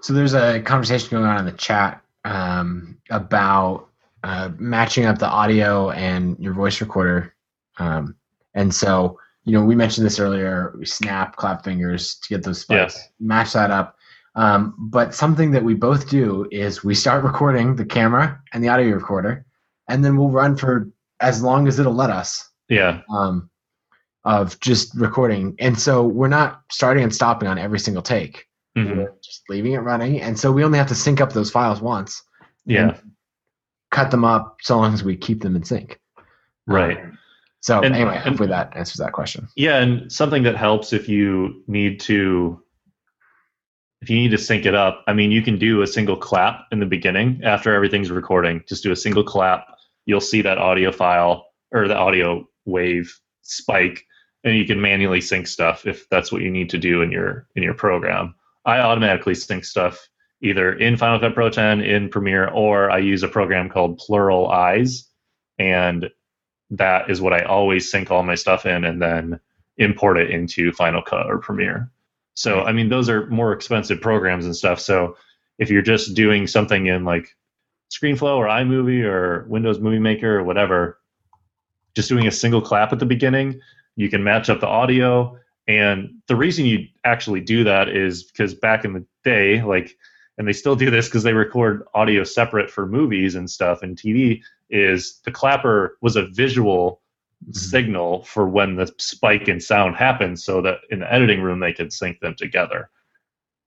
[0.00, 3.88] So there's a conversation going on in the chat um, about
[4.22, 7.34] uh, matching up the audio and your voice recorder.
[7.78, 8.16] Um,
[8.54, 10.74] and so, you know, we mentioned this earlier.
[10.78, 12.96] We snap, clap fingers to get those spikes.
[12.96, 13.08] Yes.
[13.20, 13.96] Match that up.
[14.36, 18.68] Um, but something that we both do is we start recording the camera and the
[18.68, 19.44] audio recorder,
[19.88, 20.88] and then we'll run for
[21.20, 23.02] as long as it'll let us Yeah.
[23.10, 23.50] um,
[24.24, 25.56] of just recording.
[25.58, 28.96] And so we're not starting and stopping on every single take Mhm.
[28.98, 31.80] we're just leaving it running and so we only have to sync up those files
[31.80, 32.22] once
[32.66, 32.96] Yeah.
[33.90, 35.98] cut them up so long as we keep them in sync
[36.68, 36.96] Right.
[37.02, 37.18] Um,
[37.60, 41.08] so And- anyway and- hopefully that answers that question Yeah, and something that helps if
[41.08, 42.62] you need to
[44.02, 46.66] if you need to sync it up, I mean you can do a single clap
[46.72, 48.62] in the beginning after everything's recording.
[48.66, 49.66] Just do a single clap.
[50.06, 54.06] You'll see that audio file or the audio wave spike
[54.44, 57.46] and you can manually sync stuff if that's what you need to do in your
[57.54, 58.34] in your program.
[58.64, 60.08] I automatically sync stuff
[60.42, 65.04] either in Final Cut Pro 10 in Premiere or I use a program called PluralEyes
[65.58, 66.10] and
[66.70, 69.40] that is what I always sync all my stuff in and then
[69.76, 71.90] import it into Final Cut or Premiere.
[72.40, 74.80] So, I mean, those are more expensive programs and stuff.
[74.80, 75.14] So,
[75.58, 77.36] if you're just doing something in like
[77.92, 80.98] ScreenFlow or iMovie or Windows Movie Maker or whatever,
[81.94, 83.60] just doing a single clap at the beginning,
[83.96, 85.36] you can match up the audio.
[85.68, 89.98] And the reason you actually do that is because back in the day, like,
[90.38, 93.98] and they still do this because they record audio separate for movies and stuff and
[93.98, 97.02] TV, is the clapper was a visual
[97.42, 97.52] Mm-hmm.
[97.52, 101.72] signal for when the spike in sound happens so that in the editing room they
[101.72, 102.90] could sync them together.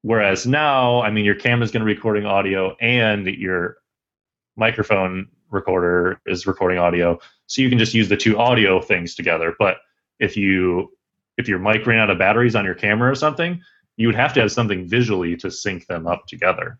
[0.04, 3.78] Whereas now, I mean, your camera's going to be recording audio and your
[4.58, 7.20] microphone recorder is recording audio.
[7.48, 9.56] So you can just use the two audio things together.
[9.58, 9.78] But
[10.20, 10.92] if you
[11.40, 13.60] if your mic ran out of batteries on your camera or something,
[13.98, 16.78] you would have to have something visually to sync them up together.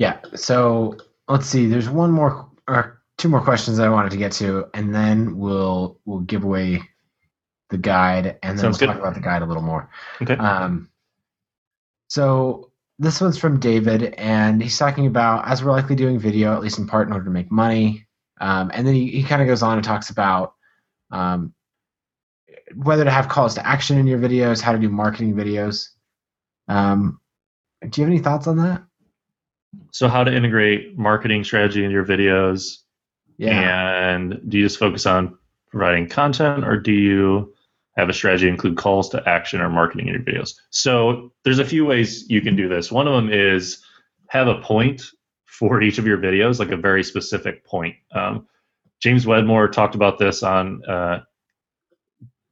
[0.00, 0.96] yeah so
[1.28, 4.94] let's see there's one more or two more questions i wanted to get to and
[4.94, 6.82] then we'll we'll give away
[7.70, 8.94] the guide and then Sounds we'll good.
[8.94, 9.88] talk about the guide a little more
[10.20, 10.34] Okay.
[10.34, 10.90] Um,
[12.08, 16.60] so this one's from David, and he's talking about as we're likely doing video, at
[16.60, 18.06] least in part, in order to make money.
[18.40, 20.54] Um, and then he, he kind of goes on and talks about
[21.10, 21.52] um,
[22.76, 25.88] whether to have calls to action in your videos, how to do marketing videos.
[26.68, 27.20] Um,
[27.88, 28.82] do you have any thoughts on that?
[29.90, 32.83] So, how to integrate marketing strategy in your videos?
[33.36, 34.14] Yeah.
[34.14, 35.38] And do you just focus on
[35.70, 37.54] providing content, or do you
[37.96, 40.54] have a strategy include calls to action or marketing in your videos?
[40.70, 42.92] So, there's a few ways you can do this.
[42.92, 43.82] One of them is
[44.28, 45.02] have a point
[45.46, 47.96] for each of your videos, like a very specific point.
[48.12, 48.46] Um,
[49.00, 51.20] James Wedmore talked about this on uh,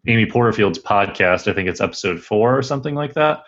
[0.06, 1.48] Amy Porterfield's podcast.
[1.48, 3.44] I think it's episode four or something like that.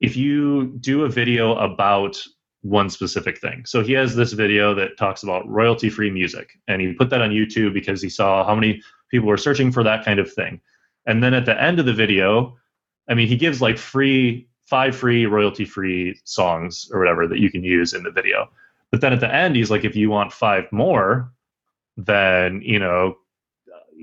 [0.00, 2.22] If you do a video about
[2.62, 6.80] one specific thing, so he has this video that talks about royalty free music, and
[6.80, 10.04] he put that on YouTube because he saw how many people were searching for that
[10.04, 10.60] kind of thing.
[11.06, 12.56] And then at the end of the video,
[13.08, 17.50] I mean, he gives like free five free royalty free songs or whatever that you
[17.50, 18.48] can use in the video.
[18.92, 21.32] But then at the end, he's like, if you want five more,
[21.96, 23.16] then you know,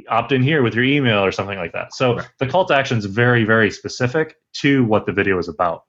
[0.09, 1.93] opt in here with your email or something like that.
[1.93, 2.27] So right.
[2.39, 5.85] the call to action is very, very specific to what the video is about,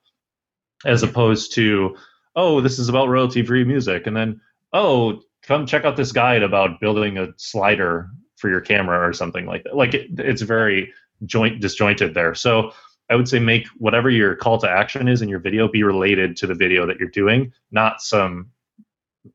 [0.85, 1.97] as opposed to,
[2.39, 4.41] oh, this is about royalty free music, and then
[4.73, 9.45] oh, come check out this guide about building a slider for your camera or something
[9.45, 9.75] like that.
[9.77, 10.93] Like it, it's very
[11.27, 12.35] joint disjointed there.
[12.37, 12.73] So
[13.11, 16.37] I would say make whatever your call to action is in your video be related
[16.37, 18.51] to the video that you're doing, not some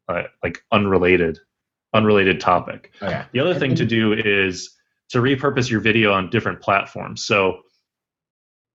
[0.08, 1.40] uh, like unrelated
[1.94, 2.92] unrelated topic.
[3.02, 3.22] Okay.
[3.22, 4.72] Oh, the other thing to do is
[5.10, 7.26] to repurpose your video on different platforms.
[7.26, 7.60] So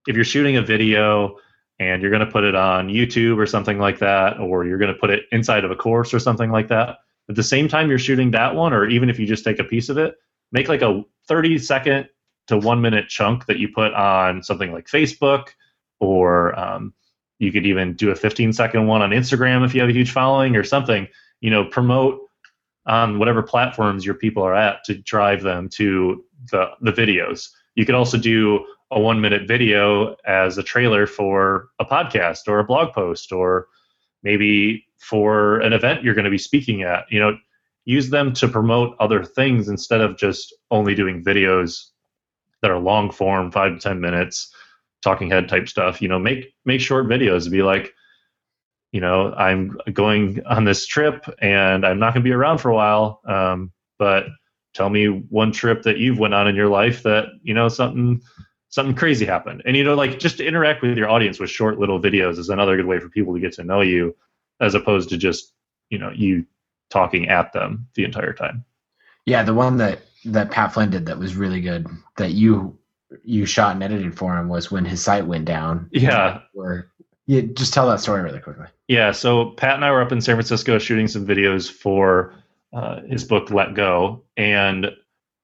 [0.07, 1.37] if you're shooting a video
[1.79, 4.93] and you're going to put it on YouTube or something like that, or you're going
[4.93, 6.97] to put it inside of a course or something like that,
[7.29, 9.63] at the same time you're shooting that one, or even if you just take a
[9.63, 10.15] piece of it,
[10.51, 12.09] make like a 30 second
[12.47, 15.49] to one minute chunk that you put on something like Facebook,
[15.99, 16.93] or um,
[17.37, 20.11] you could even do a 15 second one on Instagram if you have a huge
[20.11, 21.07] following or something.
[21.39, 22.19] You know, promote
[22.85, 27.49] on whatever platforms your people are at to drive them to the, the videos.
[27.75, 32.59] You could also do a one minute video as a trailer for a podcast or
[32.59, 33.67] a blog post or
[34.23, 37.05] maybe for an event you're going to be speaking at.
[37.09, 37.37] You know,
[37.85, 41.85] use them to promote other things instead of just only doing videos
[42.61, 44.53] that are long form, five to ten minutes,
[45.01, 46.01] talking head type stuff.
[46.01, 47.49] You know, make make short videos.
[47.49, 47.93] Be like,
[48.91, 52.69] you know, I'm going on this trip and I'm not going to be around for
[52.69, 53.21] a while.
[53.25, 54.25] Um, but
[54.73, 58.21] tell me one trip that you've went on in your life that you know something
[58.69, 59.61] something crazy happened.
[59.65, 62.49] And you know, like just to interact with your audience with short little videos is
[62.49, 64.15] another good way for people to get to know you,
[64.59, 65.53] as opposed to just
[65.89, 66.45] you know you
[66.89, 68.63] talking at them the entire time.
[69.25, 72.77] Yeah, the one that that Pat Flynn did that was really good that you
[73.23, 75.89] you shot and edited for him was when his site went down.
[75.91, 76.41] Yeah.
[76.53, 76.91] Where
[77.25, 78.65] yeah, just tell that story really quickly.
[78.87, 82.33] Yeah, so Pat and I were up in San Francisco shooting some videos for
[82.73, 84.87] uh, his book Let Go, and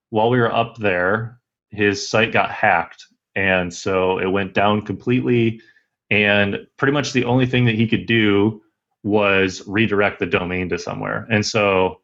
[0.09, 3.05] while we were up there, his site got hacked,
[3.35, 5.61] and so it went down completely.
[6.09, 8.61] And pretty much the only thing that he could do
[9.03, 11.27] was redirect the domain to somewhere.
[11.29, 12.01] And so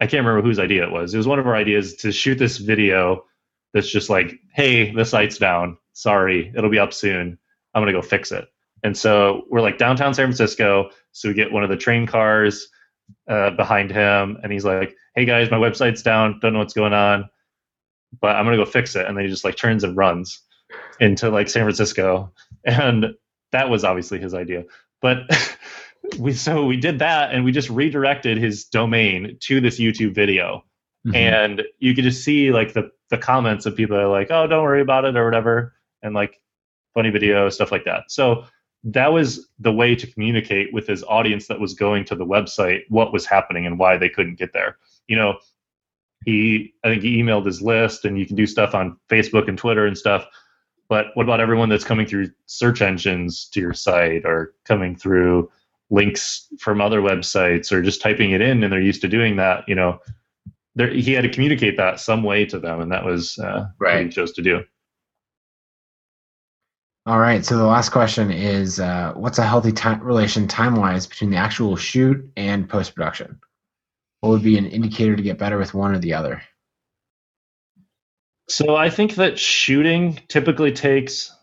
[0.00, 1.14] I can't remember whose idea it was.
[1.14, 3.24] It was one of our ideas to shoot this video
[3.72, 5.78] that's just like, hey, the site's down.
[5.92, 7.38] Sorry, it'll be up soon.
[7.74, 8.48] I'm gonna go fix it.
[8.82, 10.90] And so we're like downtown San Francisco.
[11.12, 12.68] So we get one of the train cars
[13.28, 16.38] uh, behind him, and he's like, "Hey guys, my website's down.
[16.40, 17.28] Don't know what's going on,
[18.20, 20.42] but I'm gonna go fix it." And then he just like turns and runs
[21.00, 22.32] into like San Francisco,
[22.64, 23.14] and
[23.52, 24.64] that was obviously his idea.
[25.00, 25.18] But
[26.18, 30.64] we so we did that, and we just redirected his domain to this YouTube video,
[31.06, 31.14] mm-hmm.
[31.14, 34.46] and you could just see like the the comments of people that are like, "Oh,
[34.46, 36.40] don't worry about it" or whatever, and like
[36.94, 38.04] funny video stuff like that.
[38.08, 38.44] So
[38.84, 42.80] that was the way to communicate with his audience that was going to the website
[42.88, 44.76] what was happening and why they couldn't get there.
[45.06, 45.38] You know,
[46.24, 49.56] he I think he emailed his list and you can do stuff on Facebook and
[49.58, 50.26] Twitter and stuff.
[50.92, 55.50] But what about everyone that's coming through search engines to your site or coming through
[55.88, 59.66] links from other websites or just typing it in and they're used to doing that,
[59.66, 60.00] you know,
[60.74, 63.94] there, he had to communicate that some way to them and that was uh, right.
[63.94, 64.64] what he chose to do.
[67.06, 67.42] All right.
[67.42, 71.38] So the last question is, uh, what's a healthy time relation time wise between the
[71.38, 73.40] actual shoot and post production?
[74.20, 76.42] What would be an indicator to get better with one or the other?
[78.52, 81.34] So I think that shooting typically takes,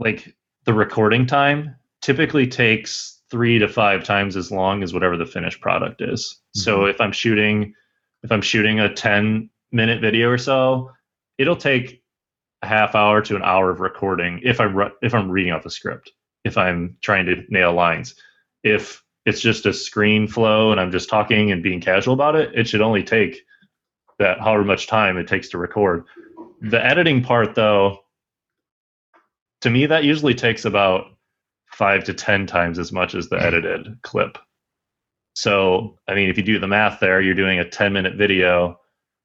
[0.00, 5.26] like the recording time, typically takes three to five times as long as whatever the
[5.26, 6.24] finished product is.
[6.24, 6.60] Mm-hmm.
[6.60, 7.72] So if I'm shooting,
[8.24, 10.90] if I'm shooting a 10 minute video or so,
[11.38, 12.02] it'll take
[12.62, 15.70] a half hour to an hour of recording if I'm if I'm reading off a
[15.70, 16.10] script,
[16.44, 18.16] if I'm trying to nail lines.
[18.64, 22.50] If it's just a screen flow and I'm just talking and being casual about it,
[22.58, 23.44] it should only take
[24.18, 26.04] that however much time it takes to record.
[26.60, 27.98] The editing part though,
[29.60, 31.06] to me that usually takes about
[31.66, 34.38] five to ten times as much as the edited clip.
[35.34, 38.80] So I mean if you do the math there, you're doing a 10 minute video,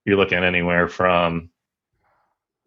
[0.06, 1.50] you're looking anywhere from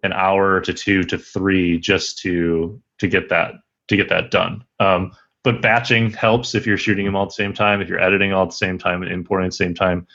[0.03, 3.55] an hour to two to three just to to get that
[3.89, 4.65] to get that done.
[4.81, 5.13] Um,
[5.45, 8.33] but batching helps if you're shooting them all at the same time, if you're editing
[8.33, 10.07] all at the same time and importing at the same time.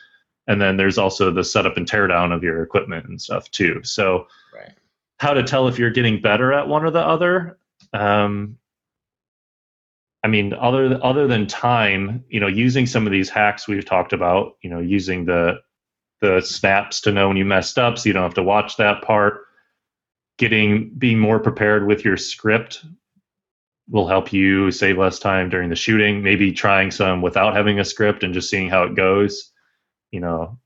[0.47, 3.81] And then there's also the setup and teardown of your equipment and stuff too.
[3.83, 4.73] So, Right.
[5.19, 7.57] how to tell if you're getting better at one or the other?
[7.93, 8.57] Um,
[10.23, 14.13] I mean, other other than time, you know, using some of these hacks we've talked
[14.13, 15.61] about, you know, using the
[16.21, 19.01] the snaps to know when you messed up, so you don't have to watch that
[19.01, 19.45] part.
[20.37, 22.83] Getting being more prepared with your script
[23.89, 26.21] will help you save less time during the shooting.
[26.23, 29.50] Maybe trying some without having a script and just seeing how it goes.
[30.11, 30.59] You know,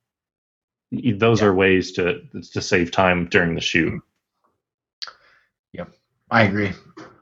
[0.92, 1.48] those Yeah.
[1.48, 2.22] are ways to
[2.52, 4.02] to save time during the shoot.
[5.74, 5.90] Yep
[6.32, 6.72] i agree.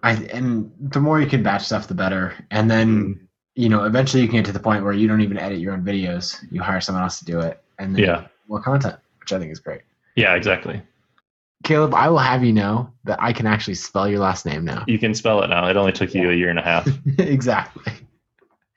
[0.01, 2.33] I and the more you can batch stuff, the better.
[2.51, 5.37] And then you know, eventually you can get to the point where you don't even
[5.37, 6.43] edit your own videos.
[6.51, 8.27] You hire someone else to do it, and then Yeah.
[8.47, 9.81] more content, which I think is great.
[10.15, 10.81] Yeah, exactly.
[11.63, 14.83] Caleb, I will have you know that I can actually spell your last name now.
[14.87, 15.67] You can spell it now.
[15.67, 16.87] It only took you a year and a half.
[17.19, 17.93] exactly.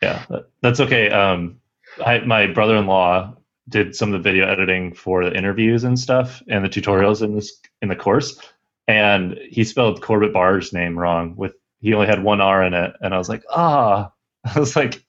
[0.02, 0.24] Yeah,
[0.60, 1.08] that's okay.
[1.10, 1.58] Um,
[2.04, 3.34] I, my brother-in-law
[3.68, 7.34] did some of the video editing for the interviews and stuff and the tutorials in
[7.34, 8.38] this in the course,
[8.86, 11.34] and he spelled Corbett Barr's name wrong.
[11.36, 14.10] With he only had one R in it, and I was like, ah,
[14.44, 15.02] I was like,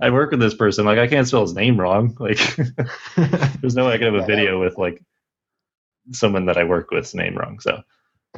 [0.00, 0.84] I work with this person.
[0.84, 2.16] Like, I can't spell his name wrong.
[2.20, 2.38] Like,
[3.60, 5.02] there's no way I could have a video with like
[6.12, 7.60] someone that I work with's name wrong.
[7.60, 7.82] So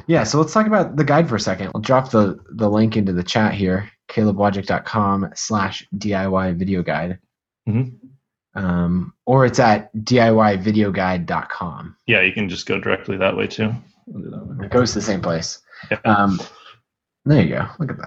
[0.07, 1.71] Yeah, so let's talk about the guide for a second.
[1.75, 7.19] I'll drop the, the link into the chat here, calebwojcik.com slash DIY video guide.
[7.67, 7.99] Mhm.
[8.55, 11.95] Um, or it's at DIYvideoguide.com.
[12.07, 13.71] yeah, you can just go directly that way too.
[14.07, 14.59] That.
[14.63, 15.59] It goes to the same place.
[15.91, 15.99] Yeah.
[16.05, 16.39] Um,
[17.25, 17.67] there you go.
[17.77, 17.97] Look at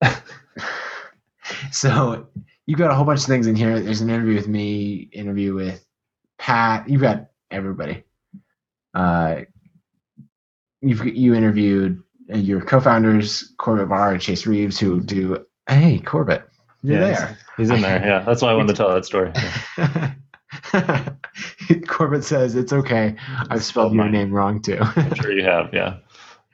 [0.00, 0.22] that.
[1.70, 2.26] so
[2.66, 3.78] you've got a whole bunch of things in here.
[3.80, 5.84] There's an interview with me, interview with
[6.38, 6.88] Pat.
[6.88, 8.04] You've got everybody.
[8.94, 9.42] Uh,
[10.80, 15.44] you've you interviewed uh, your co-founders Corbett Barr and Chase Reeves, who do.
[15.68, 16.48] Hey, Corbett,
[16.86, 17.38] you're Yeah, there.
[17.56, 18.04] He's in there.
[18.04, 19.32] Yeah, that's why I wanted to tell that story.
[21.88, 23.16] Corbett says it's okay.
[23.50, 24.78] I've spelled your name wrong too.
[24.80, 25.96] I'm sure you have, yeah.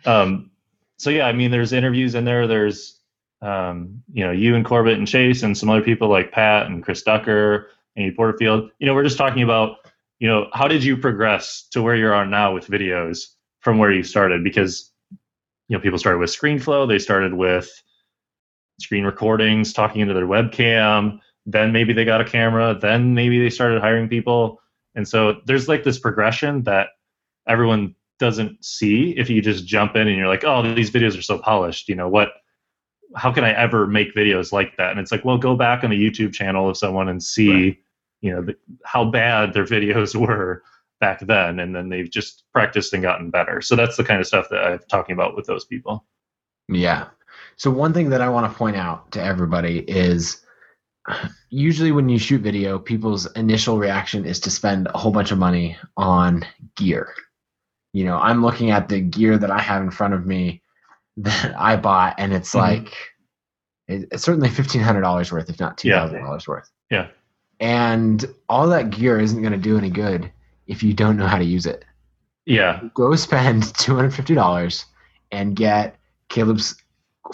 [0.07, 0.51] Um,
[0.97, 2.47] so yeah, I mean, there's interviews in there.
[2.47, 3.01] There's,
[3.43, 6.83] um, you know, you and Corbett and Chase and some other people like Pat and
[6.83, 8.71] Chris Ducker and Amy Porterfield.
[8.79, 9.79] You know, we're just talking about,
[10.19, 13.27] you know, how did you progress to where you are now with videos
[13.61, 14.45] from where you started?
[14.45, 14.91] Because,
[15.69, 16.89] you know, people started with ScreenFlow.
[16.89, 17.71] They started with
[18.83, 21.19] screen recordings, talking into their webcam.
[21.47, 22.77] Then maybe they got a camera.
[22.79, 24.61] Then maybe they started hiring people.
[24.95, 26.89] And so there's like this progression that
[27.49, 31.23] everyone doesn't see if you just jump in and you're like, oh, these videos are
[31.23, 31.89] so polished.
[31.89, 32.31] You know what?
[33.17, 34.91] How can I ever make videos like that?
[34.93, 37.77] And it's like, well, go back on the YouTube channel of someone and see, Right.
[38.21, 38.55] you know, the,
[38.85, 40.63] how bad their videos were
[41.01, 43.61] back then, and then they've just practiced and gotten better.
[43.61, 46.07] So that's the kind of stuff that I'm talking about with those people.
[46.69, 47.09] Yeah.
[47.57, 50.45] So one thing that I want to point out to everybody is
[51.51, 55.39] usually when you shoot video, people's initial reaction is to spend a whole bunch of
[55.39, 56.45] money on
[56.77, 57.15] gear.
[57.93, 60.63] You know, I'm looking at the gear that I have in front of me
[61.19, 62.59] that I bought, and it's Mhm.
[62.61, 62.95] like
[63.89, 66.01] it's certainly fifteen hundred dollars worth, if not two Yeah.
[66.01, 66.71] thousand dollars worth.
[66.91, 67.09] Yeah.
[67.61, 70.33] And all that gear isn't going to do any good
[70.67, 71.85] if you don't know how to use it
[72.47, 74.87] Yeah, go spend two hundred fifty dollars
[75.33, 75.97] and get
[76.29, 76.82] Caleb's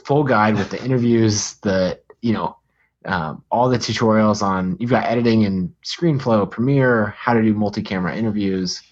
[0.05, 2.57] full guide with the interviews, the you know,
[3.05, 4.77] um, all the tutorials on.
[4.79, 8.83] You've got editing and ScreenFlow, Premiere, how to do multi-camera interviews,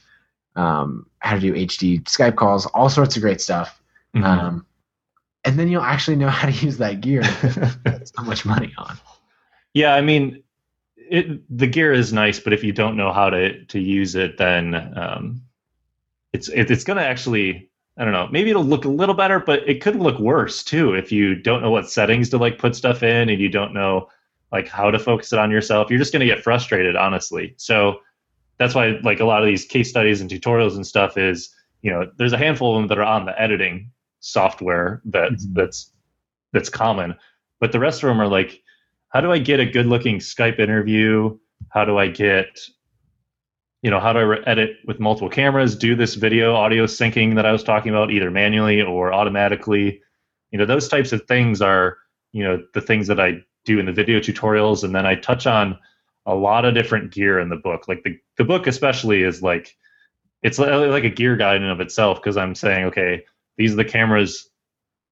[0.55, 3.81] um, how to do HD Skype calls, all sorts of great stuff.
[4.15, 4.25] Mhm.
[4.25, 4.67] Um,
[5.45, 7.23] and then you'll actually know how to use that gear.
[7.85, 8.99] That's so much money on.
[9.75, 10.43] Yeah, I mean,
[10.97, 14.39] it, the gear is nice, but if you don't know how to to use it,
[14.39, 15.43] then um,
[16.33, 18.29] it's it, it's going to actually I don't know.
[18.31, 21.63] Maybe it'll look a little better, but it could look worse too if you don't
[21.63, 24.09] know what settings to like put stuff in and you don't know
[24.53, 25.89] like how to focus it on yourself.
[25.91, 27.55] You're just going to get frustrated, honestly.
[27.57, 28.01] So
[28.59, 31.91] that's why like a lot of these case studies and tutorials and stuff is you
[31.91, 33.91] know there's a handful of them that are on the editing
[34.21, 35.55] software that Mhm.
[35.55, 35.93] that's
[36.53, 37.15] that's common,
[37.61, 38.63] but the rest of them are like
[39.11, 41.39] how do I get a good looking Skype interview?
[41.71, 42.59] How do I get,
[43.87, 47.37] you know, how do I re- edit with multiple cameras, do this video audio syncing
[47.37, 50.03] that I was talking about, either manually or automatically?
[50.51, 51.97] You know, those types of things are,
[52.33, 55.47] you know, the things that I do in the video tutorials, and then I touch
[55.47, 55.79] on
[56.27, 57.87] a lot of different gear in the book.
[57.87, 59.77] Like the the book especially is like
[60.43, 63.25] it's like a gear guide in of itself because I'm saying, okay,
[63.57, 64.51] these are the cameras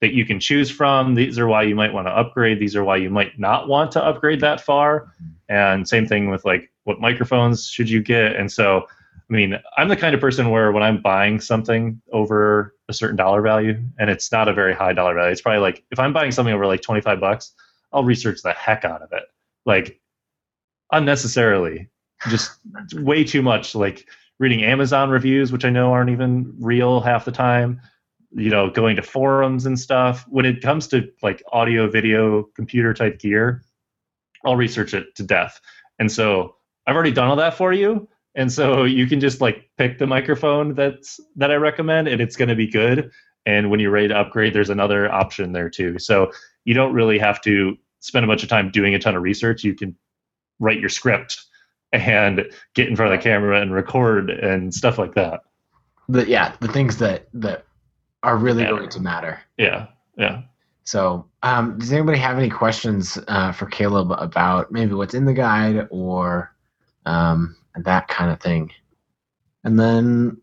[0.01, 1.15] that you can choose from.
[1.15, 2.59] These are why you might want to upgrade.
[2.59, 5.13] These are why you might not want to upgrade that far.
[5.49, 8.37] And same thing with like what microphones should you get.
[8.37, 8.87] And so,
[9.29, 13.17] I mean, I'm the kind of person where when I'm buying something over a certain
[13.17, 16.13] dollar value, and it's not a very high dollar value, it's probably like if I'm
[16.13, 17.53] buying something over like 25 bucks,
[17.93, 19.25] I'll research the heck out of it.
[19.65, 20.01] Like
[20.93, 21.89] unnecessarily,
[22.29, 22.59] just
[22.95, 23.75] way too much.
[23.75, 24.07] Like
[24.39, 27.81] reading Amazon reviews, which I know aren't even real half the time
[28.35, 32.93] you know going to forums and stuff when it comes to like audio video computer
[32.93, 33.63] type gear
[34.45, 35.61] i'll research it to death
[35.99, 36.54] and so
[36.87, 40.07] i've already done all that for you and so you can just like pick the
[40.07, 43.11] microphone that's that i recommend and it's going to be good
[43.47, 46.31] and when you're ready to upgrade there's another option there too so
[46.65, 49.65] you don't really have to spend a bunch of time doing a ton of research
[49.65, 49.95] you can
[50.61, 51.45] write your script
[51.93, 55.41] and get in front of the camera and record and stuff like that
[56.09, 57.65] the yeah the things that that
[58.25, 58.77] are really matter.
[58.77, 59.41] going to matter.
[59.59, 60.43] Yeah, yeah.
[60.85, 65.33] So, um, does anybody have any questions uh, for Caleb about maybe what's in the
[65.33, 66.54] guide or
[67.07, 68.71] um, that kind of thing?
[69.65, 70.41] And then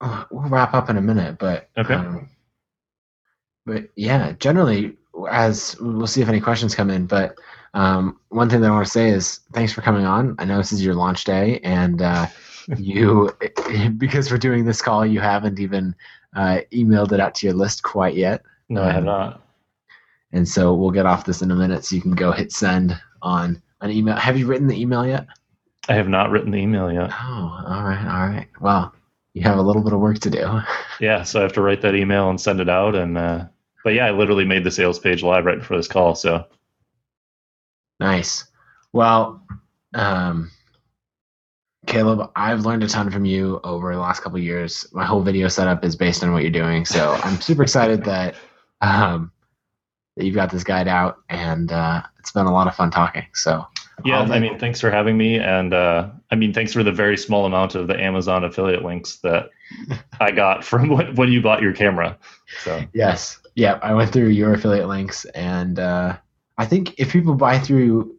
[0.00, 1.38] uh, we'll wrap up in a minute.
[1.38, 1.94] But okay.
[1.94, 2.28] Um,
[3.66, 4.96] but yeah, generally,
[5.30, 7.06] as we'll see if any questions come in.
[7.06, 7.36] But
[7.74, 10.34] um, one thing that I want to say is thanks for coming on.
[10.38, 12.26] I know this is your launch day, and uh,
[12.76, 13.30] you
[13.98, 15.94] because we're doing this call, you haven't even
[16.34, 18.42] uh, emailed it out to your list quite yet.
[18.68, 19.46] No, I have um, not.
[20.32, 22.98] And so we'll get off this in a minute, so you can go hit send
[23.20, 24.16] on an email.
[24.16, 25.26] Have you written the email yet?
[25.88, 27.10] I have not written the email yet.
[27.12, 28.48] Oh, all right, all right.
[28.60, 28.94] Well,
[29.34, 30.60] you have a little bit of work to do.
[31.00, 32.94] yeah, so I have to write that email and send it out.
[32.94, 33.44] And uh,
[33.84, 36.14] but yeah, I literally made the sales page live right before this call.
[36.14, 36.44] So
[37.98, 38.44] nice.
[38.92, 39.42] Well,
[39.94, 40.50] um,
[41.86, 44.86] Caleb, I've learned a ton from you over the last couple years.
[44.92, 48.34] My whole video setup is based on what you're doing, so I'm super excited that
[48.80, 49.32] um,
[50.16, 53.26] that you've got this guide out, and uh, it's been a lot of fun talking.
[53.32, 53.64] So
[54.04, 57.16] yeah, I mean, thanks for having me, and uh, I mean, thanks for the very
[57.16, 59.50] small amount of the Amazon affiliate links that
[60.20, 62.18] I got from when, when you bought your camera.
[62.62, 66.16] So yes, yeah, I went through your affiliate links, and uh,
[66.58, 68.16] I think if people buy through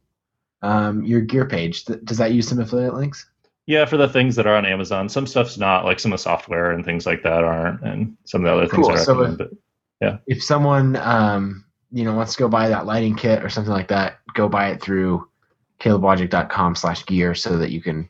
[0.62, 3.28] um, your gear page, th- does that use some affiliate links?
[3.68, 6.24] Yeah, for the things that are on Amazon, some stuff's not like some of the
[6.24, 8.96] software and things like that aren't, and some of the other things cool.
[8.96, 9.22] I so.
[9.22, 9.52] If, but
[10.02, 13.74] yeah, if someone um, you know wants to go buy that lighting kit or something
[13.74, 15.28] like that, go buy it through
[15.82, 18.08] calebwojcik.com slash gear so that you can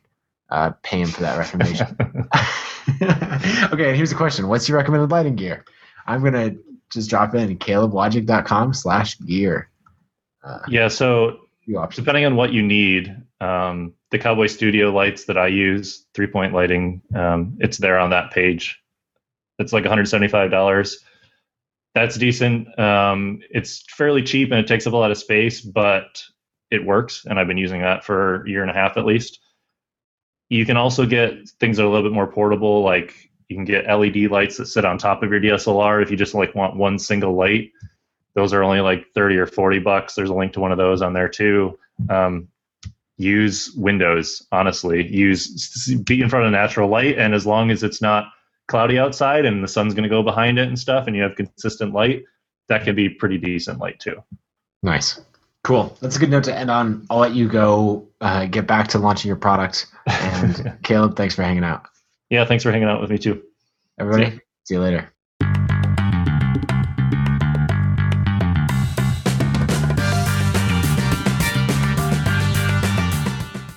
[0.49, 1.87] uh, pay him for that recommendation.
[3.73, 5.65] okay, and here's a question: What's your recommended lighting gear?
[6.05, 6.55] I'm gonna
[6.91, 9.69] just drop in calebwojcik.com slash gear.
[10.43, 11.41] Uh, yeah, so
[11.93, 16.53] depending on what you need, um, the Cowboy Studio lights that I use, three point
[16.53, 18.81] lighting, um, it's there on that page.
[19.59, 20.95] It's like $175.
[21.93, 22.79] That's decent.
[22.79, 26.23] Um, it's fairly cheap and it takes up a lot of space, but
[26.71, 27.25] it works.
[27.25, 29.39] And I've been using that for a year and a half at least.
[30.49, 33.65] You can also get things that are a little bit more portable, like you can
[33.65, 36.75] get LED lights that sit on top of your DSLR if you just like want
[36.75, 37.71] one single light.
[38.33, 40.15] Those are only like 30 or 40 bucks.
[40.15, 41.77] There's a link to one of those on there too.
[42.09, 42.47] Um,
[43.21, 48.01] use windows honestly use be in front of natural light and as long as it's
[48.01, 48.25] not
[48.67, 51.35] cloudy outside and the sun's going to go behind it and stuff and you have
[51.35, 52.23] consistent light
[52.67, 54.21] that can be pretty decent light too
[54.81, 55.21] nice
[55.63, 58.87] cool that's a good note to end on i'll let you go uh, get back
[58.87, 61.87] to launching your product and caleb thanks for hanging out
[62.29, 63.41] yeah thanks for hanging out with me too
[63.99, 65.11] everybody see, see you later